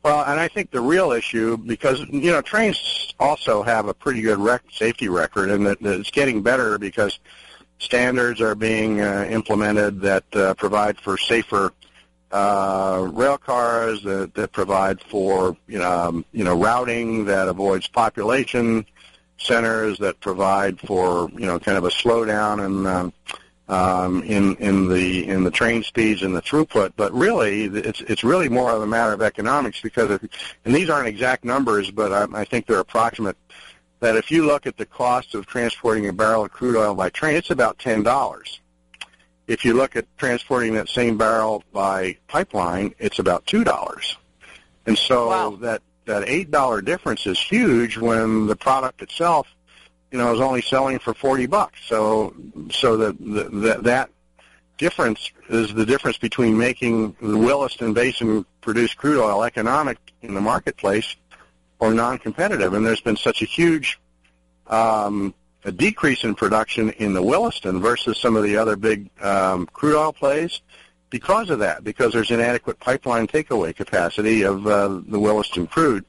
[0.03, 4.23] Well, and I think the real issue, because you know, trains also have a pretty
[4.23, 7.19] good rec- safety record, and that that it's getting better because
[7.79, 11.73] standards are being uh, implemented that uh, provide for safer
[12.31, 17.87] uh, rail cars, that, that provide for you know, um, you know, routing that avoids
[17.87, 18.85] population
[19.39, 22.87] centers, that provide for you know, kind of a slowdown and.
[22.87, 23.13] Um,
[23.69, 28.23] um, in in the in the train speeds and the throughput, but really it's it's
[28.25, 30.23] really more of a matter of economics because if,
[30.65, 33.37] and these aren't exact numbers, but I, I think they're approximate.
[34.01, 37.09] That if you look at the cost of transporting a barrel of crude oil by
[37.09, 38.61] train, it's about ten dollars.
[39.47, 44.19] If you look at transporting that same barrel by pipeline, it's about two dollars.
[44.87, 45.57] And so Wow.
[45.63, 49.47] that that eight dollar difference is huge when the product itself
[50.15, 51.81] you know, is only selling for 40 bucks.
[51.87, 52.37] So,
[52.71, 54.11] so that that that
[54.79, 60.41] difference is the difference between making the Williston Basin produced crude oil economic in the
[60.41, 61.17] marketplace
[61.81, 62.75] or non-competitive.
[62.75, 63.99] And there's been such a huge
[64.69, 65.35] um,
[65.65, 69.97] a decrease in production in the Williston versus some of the other big um, crude
[69.97, 70.61] oil plays
[71.11, 76.05] because of that, because there's inadequate pipeline takeaway capacity of uh, the Williston crude.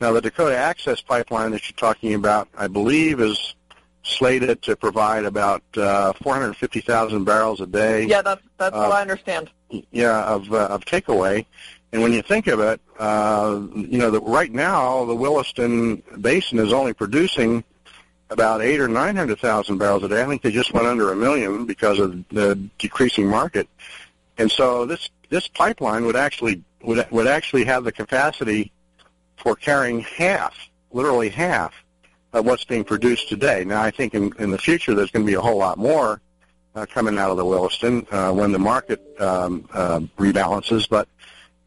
[0.00, 3.54] Now, the Dakota Access Pipeline that you're talking about, I believe, is
[4.02, 8.04] slated to provide about uh, 450,000 barrels a day.
[8.04, 9.50] Yeah, that's that's what Uh, I understand.
[9.92, 11.46] Yeah, of uh, of takeaway.
[11.92, 16.58] And when you think of it, uh, you know that right now the Williston Basin
[16.58, 17.64] is only producing
[18.30, 20.22] about eight or nine hundred thousand barrels a day.
[20.22, 23.68] I think they just went under a million because of the decreasing market.
[24.38, 28.70] And so this this pipeline would actually would would actually have the capacity
[29.36, 30.54] for carrying half,
[30.92, 31.74] literally half,
[32.32, 33.64] of what's being produced today.
[33.64, 36.20] Now, I think in, in the future there's going to be a whole lot more
[36.74, 40.88] uh, coming out of the Williston uh, when the market um, uh, rebalances.
[40.88, 41.08] But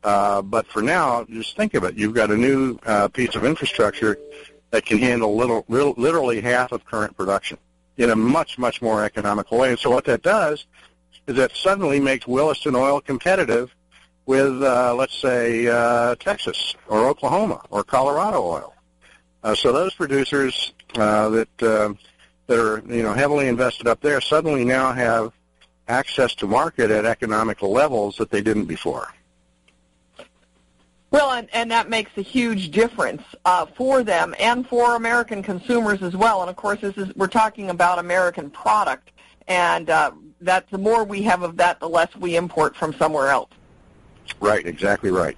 [0.03, 3.45] uh, but for now, just think of it: you've got a new uh, piece of
[3.45, 4.17] infrastructure
[4.71, 7.57] that can handle little, little, literally half of current production
[7.95, 9.69] in a much much more economical way.
[9.69, 10.65] And so what that does
[11.25, 13.73] is that suddenly makes Williston oil competitive
[14.27, 18.73] with, uh, let's say, uh, Texas or Oklahoma or Colorado oil.
[19.43, 21.93] Uh, so those producers uh, that uh,
[22.47, 25.31] that are you know heavily invested up there suddenly now have
[25.87, 29.13] access to market at economical levels that they didn't before.
[31.09, 36.03] Well, and, and that makes a huge difference uh, for them and for American consumers
[36.03, 36.41] as well.
[36.41, 39.11] And of course, this is we're talking about American product,
[39.47, 40.11] and uh,
[40.41, 43.51] that the more we have of that, the less we import from somewhere else.
[44.39, 45.37] Right, exactly right.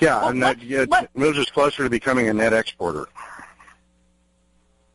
[0.00, 3.06] Yeah, Well, and that yeah, moves us closer to becoming a net exporter.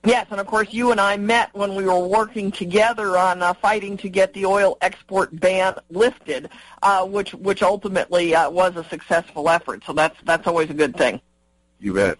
[0.04, 3.54] Yes, and of course you and I met when we were working together on uh,
[3.54, 6.50] fighting to get the oil export ban lifted,
[6.82, 9.84] uh, which which ultimately uh, was a successful effort.
[9.86, 11.22] So that's that's always a good thing.
[11.80, 12.18] You bet.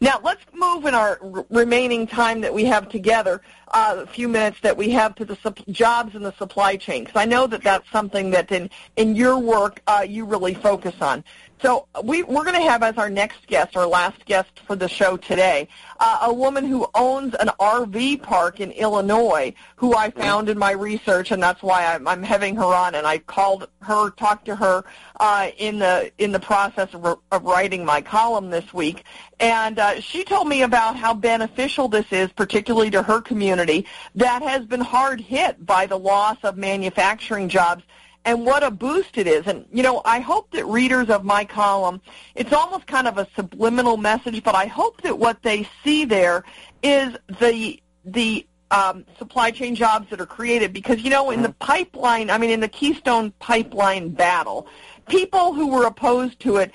[0.00, 3.42] Now let's move in our r- remaining time that we have together,
[3.72, 5.36] uh, a few minutes that we have to the
[5.70, 9.38] jobs in the supply chain, because I know that that's something that in in your
[9.38, 11.24] work uh, you really focus on.
[11.60, 14.88] So we, we're going to have as our next guest, our last guest for the
[14.88, 20.48] show today, uh, a woman who owns an RV park in Illinois, who I found
[20.48, 22.94] in my research, and that's why I'm, I'm having her on.
[22.94, 24.84] And I called her, talked to her
[25.18, 29.04] uh, in the in the process of, of writing my column this week,
[29.40, 33.84] and uh, she told me about how beneficial this is, particularly to her community
[34.14, 37.82] that has been hard hit by the loss of manufacturing jobs
[38.24, 39.46] and what a boost it is.
[39.46, 42.00] And, you know, I hope that readers of my column,
[42.34, 46.44] it's almost kind of a subliminal message, but I hope that what they see there
[46.82, 51.52] is the, the um, supply chain jobs that are created because, you know, in the
[51.54, 54.66] pipeline, I mean, in the Keystone Pipeline battle,
[55.08, 56.72] people who were opposed to it,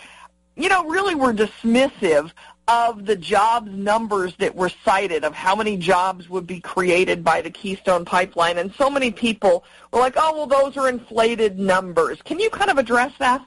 [0.56, 2.32] you know, really were dismissive
[2.68, 7.41] of the jobs numbers that were cited of how many jobs would be created by
[7.41, 8.57] the Keystone Pipeline.
[8.57, 12.22] And so many people were like, oh, well, those are inflated numbers.
[12.22, 13.45] Can you kind of address that?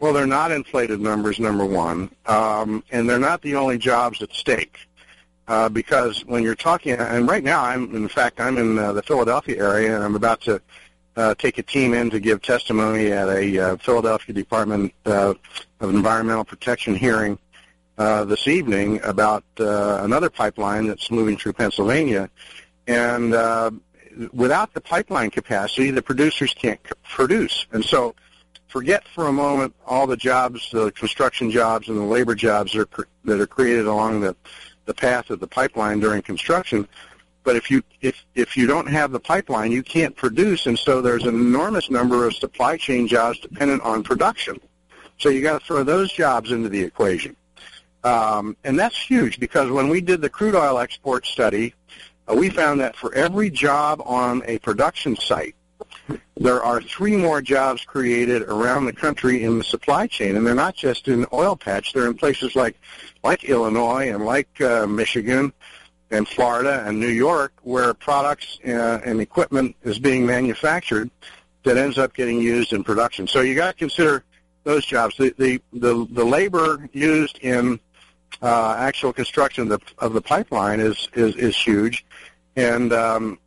[0.00, 4.32] Well, they're not inflated numbers, number one, um, and they're not the only jobs at
[4.32, 4.76] stake.
[5.48, 9.02] Uh, because when you're talking, and right now, I'm in fact I'm in uh, the
[9.02, 10.62] Philadelphia area, and I'm about to
[11.16, 15.34] uh, take a team in to give testimony at a uh, Philadelphia Department uh,
[15.80, 17.38] of Environmental Protection hearing
[17.98, 22.30] uh, this evening about uh, another pipeline that's moving through Pennsylvania,
[22.86, 23.70] and uh,
[24.32, 28.14] without the pipeline capacity, the producers can't c- produce, and so
[28.68, 32.80] forget for a moment all the jobs, the construction jobs and the labor jobs that
[32.80, 34.34] are, cr- that are created along the,
[34.86, 36.88] the path of the pipeline during construction.
[37.44, 41.02] But if you if if you don't have the pipeline, you can't produce, and so
[41.02, 44.60] there's an enormous number of supply chain jobs dependent on production.
[45.18, 47.36] So you got to throw those jobs into the equation,
[48.04, 51.74] um, and that's huge because when we did the crude oil export study,
[52.28, 55.54] uh, we found that for every job on a production site,
[56.36, 60.54] there are three more jobs created around the country in the supply chain, and they're
[60.54, 61.92] not just in oil patch.
[61.92, 62.76] They're in places like
[63.22, 65.52] like Illinois and like uh, Michigan
[66.10, 71.10] and Florida and New York, where products uh, and equipment is being manufactured
[71.62, 73.26] that ends up getting used in production.
[73.28, 74.24] So you got to consider
[74.64, 75.16] those jobs.
[75.16, 77.78] The the the, the labor used in
[78.40, 82.04] uh, actual construction of the, of the pipeline is is is huge,
[82.56, 83.38] and um,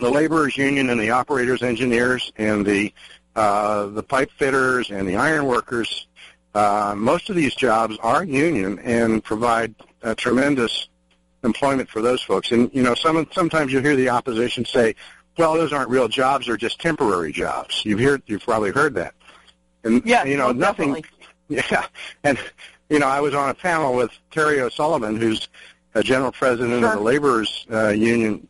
[0.00, 2.92] the laborers union and the operators engineers and the
[3.36, 6.06] uh, the pipe fitters and the iron workers.
[6.54, 10.88] Uh, most of these jobs are union and provide uh, tremendous
[11.44, 12.50] employment for those folks.
[12.50, 14.94] And you know, some sometimes you hear the opposition say,
[15.36, 19.14] "Well, those aren't real jobs; they're just temporary jobs." You've heard, you've probably heard that.
[19.84, 20.94] And Yeah, you know, most nothing.
[20.94, 21.10] definitely.
[21.70, 21.86] Yeah,
[22.24, 22.38] and
[22.88, 25.48] you know, I was on a panel with Terry O'Sullivan, who's
[25.94, 28.46] a general president of the laborers uh, union,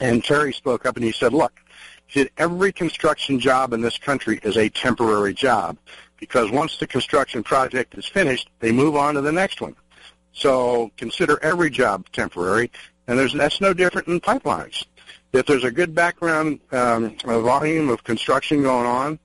[0.00, 1.60] and Terry spoke up and he said, "Look,
[2.06, 5.76] he said every construction job in this country is a temporary job
[6.18, 9.74] because once the construction project is finished, they move on to the next one.
[10.32, 12.70] So consider every job temporary,
[13.06, 14.84] and there's that's no different in pipelines.
[15.32, 19.18] If there's a good background um, volume of construction going on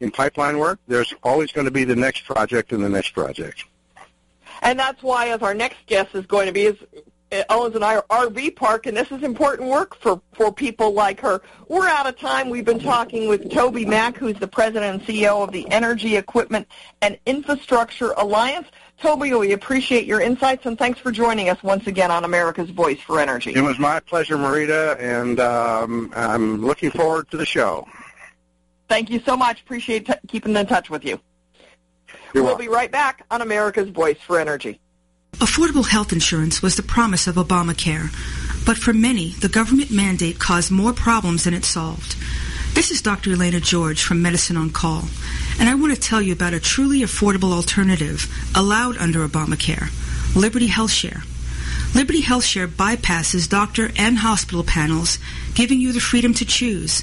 [0.00, 3.64] in pipeline work, there's always going to be the next project and the next project.
[4.62, 6.76] And that's why, as our next guest is going to be, is
[7.32, 11.42] uh, owns an RV park, and this is important work for, for people like her.
[11.68, 12.50] We're out of time.
[12.50, 16.68] We've been talking with Toby Mack, who's the president and CEO of the Energy Equipment
[17.02, 18.68] and Infrastructure Alliance.
[18.98, 23.00] Toby, we appreciate your insights, and thanks for joining us once again on America's Voice
[23.00, 23.52] for Energy.
[23.54, 27.86] It was my pleasure, Marita, and um, I'm looking forward to the show.
[28.88, 29.62] Thank you so much.
[29.62, 31.20] Appreciate t- keeping in touch with you.
[32.36, 32.66] You're we'll welcome.
[32.66, 34.78] be right back on America's Voice for Energy.
[35.36, 38.10] Affordable health insurance was the promise of Obamacare,
[38.66, 42.14] but for many, the government mandate caused more problems than it solved.
[42.74, 43.30] This is Dr.
[43.30, 45.04] Elaina George from Medicine on Call,
[45.58, 49.88] and I want to tell you about a truly affordable alternative allowed under Obamacare,
[50.36, 51.24] Liberty HealthShare.
[51.94, 55.18] Liberty HealthShare bypasses doctor and hospital panels,
[55.54, 57.02] giving you the freedom to choose.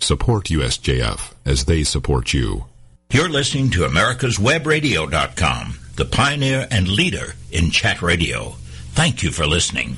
[0.00, 2.64] Support USJF as they support you.
[3.12, 8.56] You're listening to America'sWebRadio.com, the pioneer and leader in chat radio.
[8.94, 9.96] Thank you for listening.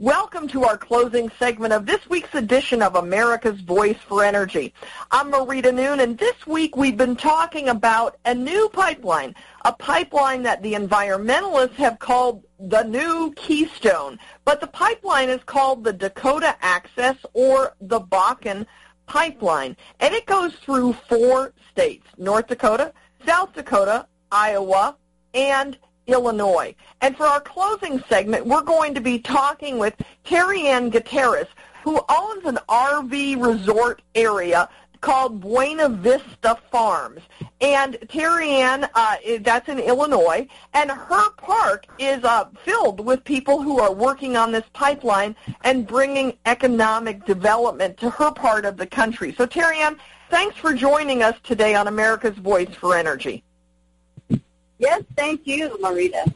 [0.00, 4.74] Welcome to our closing segment of this week's edition of America's Voice for Energy.
[5.12, 10.42] I'm Marita Noon, and this week we've been talking about a new pipeline, a pipeline
[10.42, 14.18] that the environmentalists have called the new Keystone.
[14.44, 18.66] But the pipeline is called the Dakota Access or the Bakken
[19.06, 22.92] Pipeline, and it goes through four states, North Dakota,
[23.24, 24.96] South Dakota, Iowa,
[25.34, 26.74] and Illinois.
[27.00, 29.94] And for our closing segment, we're going to be talking with
[30.24, 31.48] Terry Ann Gutierrez,
[31.82, 34.68] who owns an RV resort area
[35.04, 37.20] called Buena Vista Farms.
[37.60, 43.60] And Terry Ann, uh, that's in Illinois, and her park is uh, filled with people
[43.60, 48.86] who are working on this pipeline and bringing economic development to her part of the
[48.86, 49.34] country.
[49.34, 49.98] So Terry Ann,
[50.30, 53.44] thanks for joining us today on America's Voice for Energy.
[54.78, 56.32] Yes, thank you, Marita.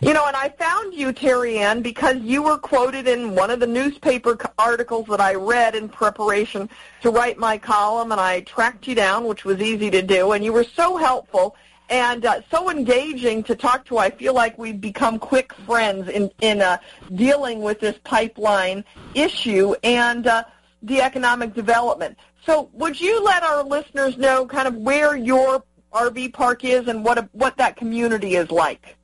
[0.00, 3.58] You know, and I found you, Terry Ann, because you were quoted in one of
[3.58, 6.68] the newspaper articles that I read in preparation
[7.02, 10.44] to write my column, and I tracked you down, which was easy to do, and
[10.44, 11.56] you were so helpful
[11.90, 13.98] and uh, so engaging to talk to.
[13.98, 16.78] I feel like we've become quick friends in in uh,
[17.14, 18.84] dealing with this pipeline
[19.14, 20.44] issue and uh,
[20.82, 22.16] the economic development.
[22.44, 27.04] So, would you let our listeners know kind of where your RV park is and
[27.04, 28.96] what a, what that community is like?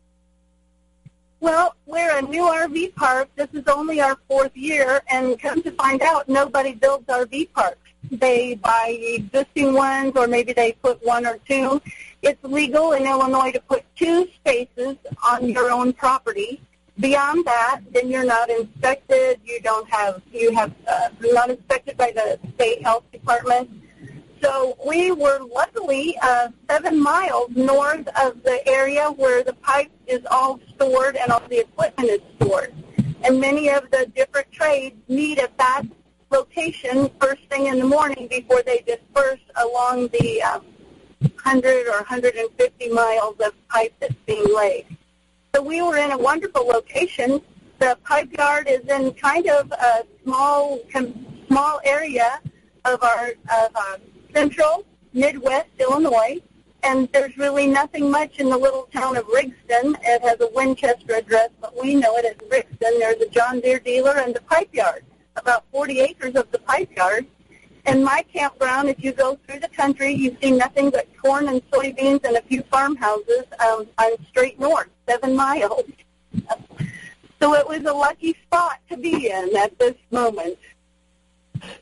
[1.41, 3.29] Well, we're a new RV park.
[3.37, 7.77] This is only our fourth year, and come to find out, nobody builds RV parks.
[8.11, 11.83] They buy existing ones, or maybe they put one or two.
[12.23, 16.63] It's legal in Illinois to put two spaces on your own property.
[16.99, 19.41] Beyond that, then you're not inspected.
[19.45, 23.69] You don't have you have uh, not inspected by the state health department.
[24.43, 30.21] So we were luckily uh, seven miles north of the area where the pipe is
[30.31, 32.75] all stored and all the equipment is stored.
[33.23, 35.83] And many of the different trades meet at that
[36.31, 40.61] location first thing in the morning before they disperse along the uh,
[41.21, 44.87] 100 or 150 miles of pipe that's being laid.
[45.55, 47.41] So we were in a wonderful location.
[47.79, 50.81] The pipe yard is in kind of a small,
[51.49, 52.41] small area
[52.85, 54.01] of our of, um,
[54.35, 56.41] central Midwest Illinois,
[56.83, 59.97] and there's really nothing much in the little town of Riggston.
[60.03, 62.99] It has a Winchester address, but we know it as Riggston.
[62.99, 65.05] There's a John Deere dealer and the pipe yard,
[65.37, 67.27] about 40 acres of the pipe yard.
[67.87, 71.63] And my campground, if you go through the country, you see nothing but corn and
[71.71, 75.85] soybeans and a few farmhouses um, on straight north, seven miles.
[77.41, 80.59] so it was a lucky spot to be in at this moment.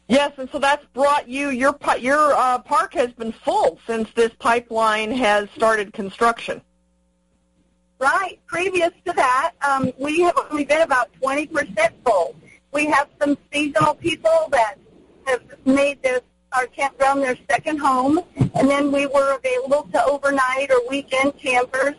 [0.09, 4.30] Yes, and so that's brought you your your uh, park has been full since this
[4.39, 6.61] pipeline has started construction.
[7.99, 8.41] Right.
[8.47, 12.35] Previous to that, um, we have only been about 20% full.
[12.72, 14.74] We have some seasonal people that
[15.26, 16.20] have made this
[16.53, 21.95] our campground their second home, and then we were available to overnight or weekend campers.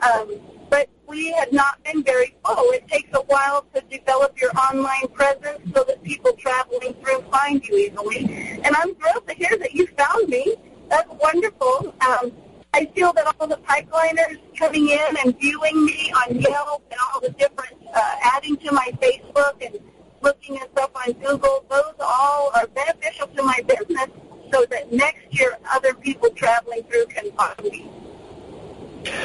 [0.00, 0.40] Um,
[0.72, 2.70] but we had not been very full.
[2.70, 7.62] It takes a while to develop your online presence so that people traveling through find
[7.68, 8.60] you easily.
[8.64, 10.56] And I'm thrilled to hear that you found me.
[10.88, 11.94] That's wonderful.
[12.00, 12.32] Um,
[12.72, 17.20] I feel that all the pipeliners coming in and viewing me on Yelp and all
[17.20, 19.78] the different uh, adding to my Facebook and
[20.22, 24.08] looking us up on Google, those all are beneficial to my business
[24.50, 27.90] so that next year other people traveling through can find me.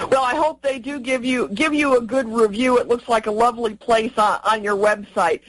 [0.10, 2.78] Well, I hope they do give you give you a good review.
[2.80, 5.42] It looks like a lovely place on, on your website.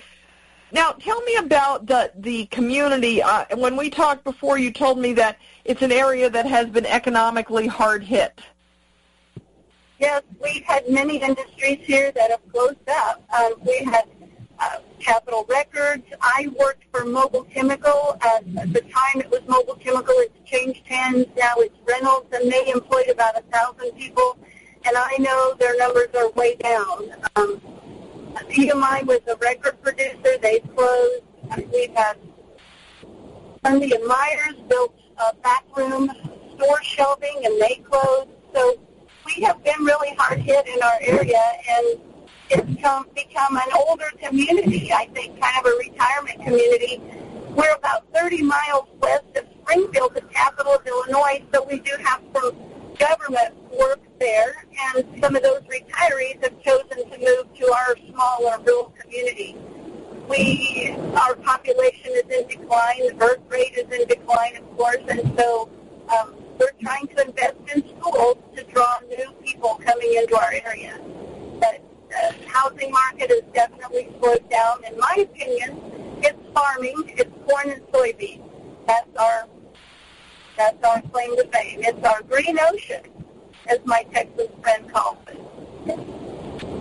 [0.70, 3.22] Now, tell me about the the community.
[3.22, 6.86] Uh, when we talked before, you told me that it's an area that has been
[6.86, 8.40] economically hard hit.
[9.98, 13.22] yes, we've had many industries here that have closed up.
[13.36, 14.04] Um, we had
[14.98, 16.04] Capitol Records.
[16.20, 18.18] I worked for Mobil Chemical.
[18.22, 20.14] At, the time it was Mobil Chemical.
[20.18, 21.26] It's changed hands.
[21.36, 24.38] Now it's Reynolds, and they employed about a thousand people.
[24.84, 27.10] And I know their numbers are way down.
[27.36, 27.60] Um,
[28.50, 30.38] PMI was a record producer.
[30.40, 31.22] They closed.
[31.72, 32.16] We've had
[33.64, 36.10] Sunday and Myers built a back room
[36.54, 38.30] store shelving, and they closed.
[38.54, 38.78] So
[39.24, 42.00] we have been really hard hit in our area, and
[42.50, 47.00] it's become, become an older community, I think, kind of a retirement community.
[47.50, 52.22] We're about 30 miles west of Springfield, the capital of Illinois, so we do have
[52.34, 52.56] some
[52.98, 58.58] government work there, and some of those retirees have chosen to move to our smaller
[58.64, 59.56] rural community.
[60.28, 65.20] We, our population is in decline, the birth rate is in decline, of course, and
[65.38, 65.70] so
[66.16, 70.98] um, we're trying to invest in schools to draw new people coming into our area.
[71.60, 74.84] But the housing market has definitely slowed down.
[74.84, 75.80] In my opinion,
[76.22, 78.42] it's farming, it's corn and soybeans.
[78.86, 79.48] That's our
[80.56, 81.80] that's our claim to fame.
[81.82, 83.02] It's our green ocean,
[83.68, 85.38] as my Texas friend calls it.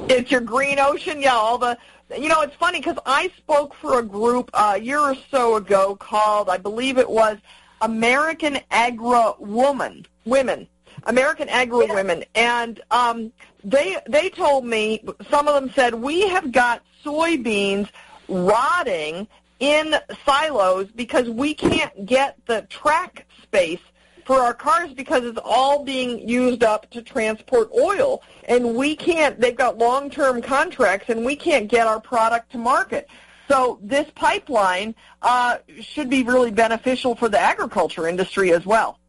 [0.09, 1.33] It's your green ocean, yeah.
[1.33, 1.77] All the,
[2.17, 5.57] you know, it's funny because I spoke for a group uh, a year or so
[5.57, 7.37] ago called, I believe it was
[7.81, 10.67] American Agri Woman Women,
[11.03, 13.31] American Agri Women, and um,
[13.67, 17.89] they they told me some of them said we have got soybeans
[18.29, 19.27] rotting
[19.59, 19.95] in
[20.25, 23.81] silos because we can't get the track space
[24.25, 28.21] for our cars because it's all being used up to transport oil.
[28.45, 33.09] And we can't they've got long-term contracts and we can't get our product to market.
[33.49, 38.99] So this pipeline uh, should be really beneficial for the agriculture industry as well.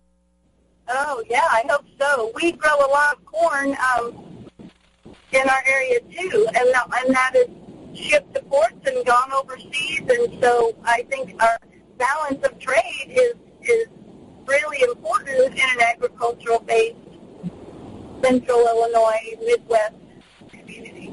[0.88, 2.32] Oh yeah i hope so.
[2.34, 4.28] We grow a lot of corn um,
[5.32, 6.74] in our area too and,
[7.04, 7.48] and that is
[7.94, 11.58] shipped to ports and gone overseas, and so I think our
[11.96, 13.86] balance of trade is is
[14.46, 16.96] really important in an agricultural-based
[18.22, 19.94] central Illinois, Midwest
[20.50, 21.12] community.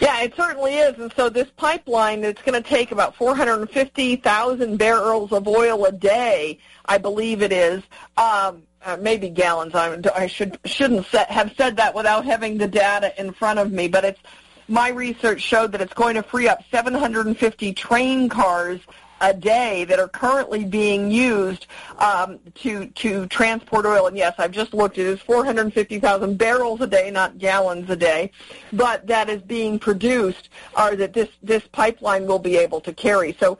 [0.00, 0.98] Yeah, it certainly is.
[0.98, 6.58] And so this pipeline, it's going to take about 450,000 barrels of oil a day,
[6.86, 7.82] I believe it is.
[8.16, 9.74] Um, uh, maybe gallons.
[9.74, 13.72] I, I should shouldn't set, have said that without having the data in front of
[13.72, 14.20] me, but it's
[14.68, 18.80] my research showed that it's going to free up 750 train cars
[19.22, 21.66] a day that are currently being used
[21.98, 24.08] um, to to transport oil.
[24.08, 24.98] And yes, I've just looked.
[24.98, 28.32] It is 450,000 barrels a day, not gallons a day,
[28.72, 33.36] but that is being produced, or that this this pipeline will be able to carry.
[33.38, 33.58] So,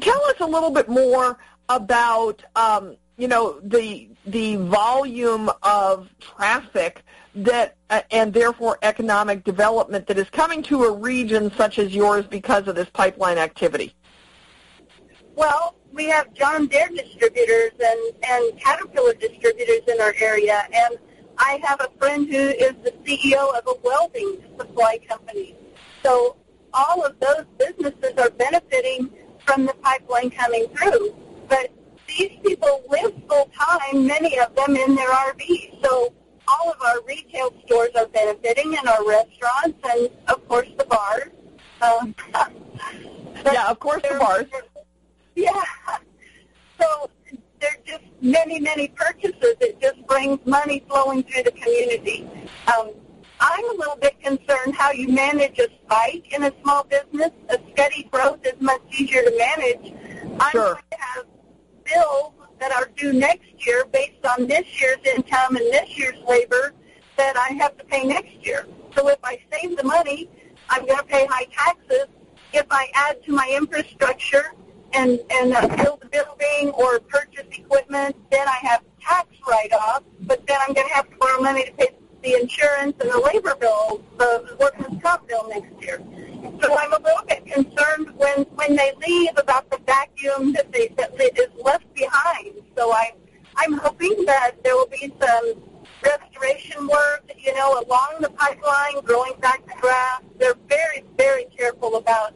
[0.00, 7.02] tell us a little bit more about um, you know the the volume of traffic
[7.34, 12.26] that uh, and therefore economic development that is coming to a region such as yours
[12.26, 13.94] because of this pipeline activity?
[15.34, 20.96] Well, we have John Deere distributors and, and Caterpillar distributors in our area, and
[21.38, 25.56] I have a friend who is the CEO of a welding supply company.
[26.02, 26.36] So
[26.72, 29.10] all of those businesses are benefiting
[29.44, 31.14] from the pipeline coming through.
[31.48, 31.70] But
[32.16, 35.82] these people live full time, many of them in their RVs.
[35.84, 36.12] So
[36.46, 41.30] all of our retail stores are benefiting and our restaurants and, of course, the bars.
[41.80, 42.14] Um,
[43.52, 44.46] yeah, of course, the bars.
[45.36, 45.64] Yeah.
[46.80, 47.10] So
[47.58, 49.56] there are just many, many purchases.
[49.60, 52.28] It just brings money flowing through the community.
[52.68, 52.90] Um,
[53.40, 57.30] I'm a little bit concerned how you manage a spike in a small business.
[57.48, 59.92] A steady growth is much easier to manage.
[59.92, 60.36] Sure.
[60.40, 61.26] I'm going to have
[61.84, 66.72] bills that are due next year based on this year's income and this year's labor
[67.16, 68.66] that I have to pay next year.
[68.96, 70.30] So if I save the money,
[70.68, 72.06] I'm going to pay high taxes.
[72.52, 74.54] If I add to my infrastructure
[74.92, 80.46] and, and uh, build a building or purchase equipment, then I have tax write-off, but
[80.46, 83.54] then I'm going to have to borrow money to pay the insurance and the labor
[83.60, 86.02] bill, the workman's comp bill next year.
[86.62, 90.88] So I'm a little bit concerned when when they leave about the vacuum that they
[90.96, 92.54] that is left behind.
[92.76, 93.12] So I
[93.56, 95.54] I'm hoping that there will be some
[96.02, 100.22] restoration work, you know, along the pipeline, growing back the grass.
[100.38, 102.34] They're very very careful about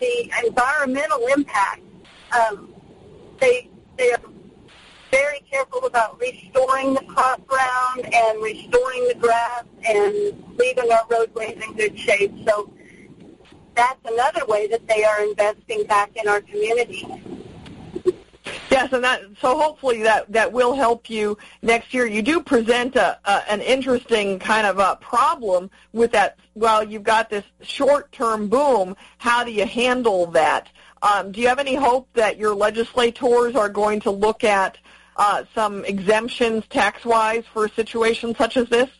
[0.00, 1.82] the environmental impact.
[2.32, 2.74] Um,
[3.40, 4.20] they they are
[5.14, 10.12] very careful about restoring the crop ground and restoring the grass and
[10.58, 12.32] leaving our roadways in good shape.
[12.46, 12.72] So
[13.76, 17.06] that's another way that they are investing back in our community.
[18.70, 22.06] Yes, and that so hopefully that that will help you next year.
[22.06, 26.38] You do present a, a an interesting kind of a problem with that.
[26.56, 28.96] Well, you've got this short-term boom.
[29.18, 30.68] How do you handle that?
[31.02, 34.78] Um, do you have any hope that your legislators are going to look at
[35.16, 38.90] uh, some exemptions tax-wise for a situation such as this?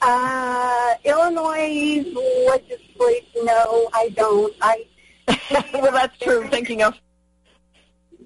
[0.00, 2.04] Uh, Illinois
[2.46, 4.54] legislation, no, I don't.
[4.60, 4.84] I
[5.74, 6.46] well, that's true.
[6.50, 6.94] Thinking of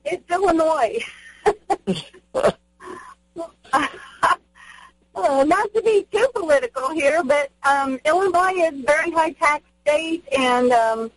[0.05, 0.99] it's Illinois.
[2.35, 2.53] uh,
[5.15, 10.25] not to be too political here, but um, Illinois is a very high tax state,
[10.37, 11.11] and um,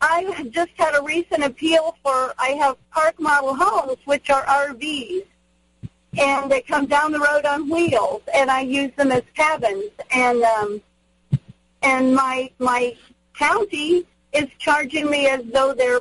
[0.00, 2.34] I just had a recent appeal for.
[2.38, 5.24] I have park model homes, which are RVs,
[6.18, 10.42] and they come down the road on wheels, and I use them as cabins, and
[10.42, 10.82] um,
[11.82, 12.96] and my my
[13.34, 16.00] county is charging me as though they're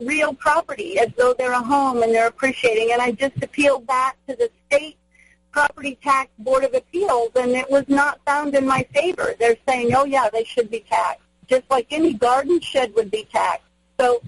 [0.00, 2.92] real property as though they're a home and they're appreciating.
[2.92, 4.96] And I just appealed that to the state
[5.50, 9.34] property tax board of appeals, and it was not found in my favor.
[9.38, 13.26] They're saying, oh yeah, they should be taxed, just like any garden shed would be
[13.32, 13.64] taxed.
[13.98, 14.22] So,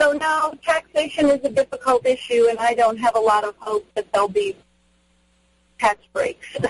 [0.00, 3.86] so now taxation is a difficult issue, and I don't have a lot of hope
[3.94, 4.56] that there'll be
[5.78, 6.56] tax breaks.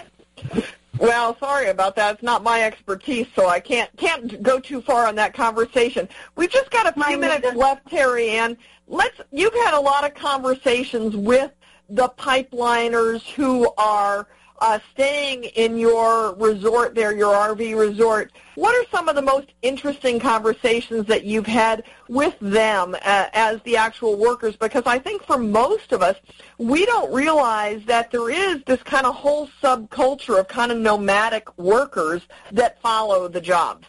[0.99, 2.15] Well, sorry about that.
[2.15, 6.09] It's not my expertise, so I can't can't go too far on that conversation.
[6.37, 8.57] We've just got a few minutes left, Terry Ann.
[8.89, 9.21] Let's.
[9.31, 11.51] You've had a lot of conversations with
[11.91, 14.27] the pipeliners who are
[14.61, 18.33] uh, staying in your resort there, your RV resort.
[18.55, 23.61] What are some of the most interesting conversations that you've had with them uh, as
[23.63, 24.57] the actual workers?
[24.57, 26.17] Because I think for most of us,
[26.59, 31.57] we don't realize that there is this kind of whole subculture of kind of nomadic
[31.59, 33.87] workers that follow the jobs.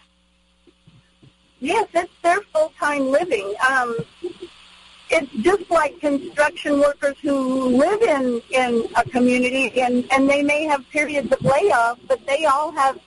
[1.60, 3.54] Yes, it's their full-time living.
[3.68, 3.98] Um,
[5.10, 10.64] it's just like construction workers who live in in a community and and they may
[10.64, 13.00] have periods of layoff but they all have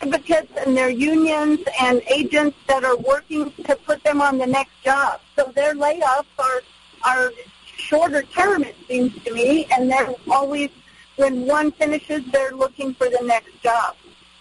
[0.00, 4.72] advocates and their unions and agents that are working to put them on the next
[4.82, 5.20] job.
[5.36, 6.60] So their layoffs are
[7.04, 7.32] are
[7.64, 10.70] shorter term it seems to me and they're always
[11.16, 13.96] when one finishes they're looking for the next job.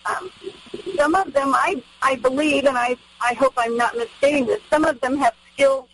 [0.05, 0.31] Um,
[0.95, 4.85] some of them i i believe and i i hope i'm not misstating this some
[4.85, 5.87] of them have skills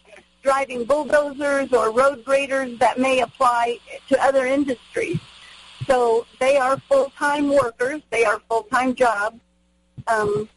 [0.46, 5.20] driving bulldozers or road graders that may apply to other industries.
[5.88, 8.02] So they are full-time workers.
[8.12, 9.40] They are full-time jobs.
[10.08, 10.48] Um,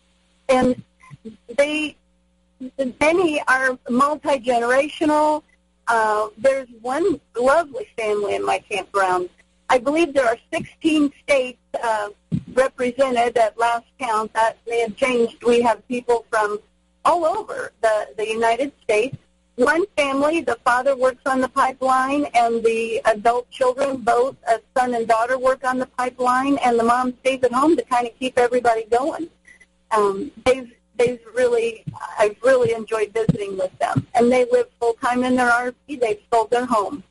[0.51, 0.82] and
[1.57, 1.97] they,
[3.01, 5.43] many are multi-generational.
[5.89, 9.30] Uh, there's one lovely family in my campground.
[9.70, 12.11] I believe there are 16 states uh,
[12.53, 14.34] represented at last count.
[14.34, 15.43] That may have changed.
[15.45, 16.59] We have people from
[17.07, 19.16] all over the, the United States
[19.59, 24.94] one family, the father works on the pipeline, and the adult children, both a son
[24.94, 28.16] and daughter, work on the pipeline, and the mom stays at home to kind of
[28.18, 29.28] keep everybody going.
[29.90, 31.84] Um, they've they've really
[32.18, 35.74] I've really enjoyed visiting with them, and they live full time in their RV.
[36.00, 37.02] They've sold their home.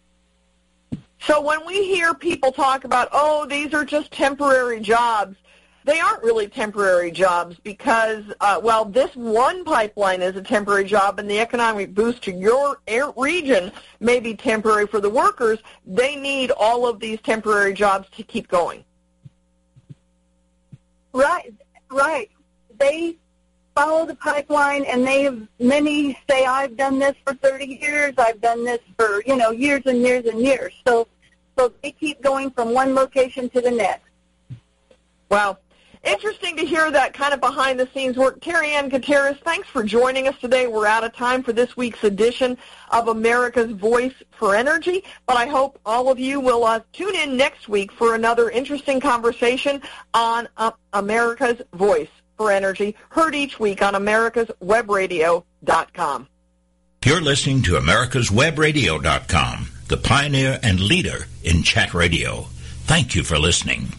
[1.19, 5.35] So when we hear people talk about, oh, these are just temporary jobs,
[5.87, 11.17] they aren't really temporary jobs because, uh, well, this one pipeline is a temporary job,
[11.17, 12.77] and the economic boost to your
[13.15, 13.71] region
[14.01, 15.59] may be temporary for the workers.
[15.85, 18.83] They need all of these temporary jobs to keep going.
[21.13, 21.53] Right,
[21.89, 22.29] right.
[22.77, 23.15] They
[23.73, 28.13] follow the pipeline, and they have many say, "I've done this for 30 years.
[28.17, 31.07] I've done this for you know years and years and years." So,
[31.57, 34.03] so they keep going from one location to the next.
[35.29, 35.57] Wow
[36.07, 38.41] interesting to hear that kind of behind the scenes work.
[38.41, 40.67] Terry Ann Gutierrez, thanks for joining us today.
[40.67, 42.57] We're out of time for this week's edition
[42.91, 47.37] of America's Voice for Energy, but I hope all of you will uh, tune in
[47.37, 49.81] next week for another interesting conversation
[50.13, 56.27] on uh, America's Voice for Energy, heard each week on americaswebradio.com.
[57.05, 62.45] You're listening to americaswebradio.com, the pioneer and leader in chat radio.
[62.85, 63.89] Thank you for listening.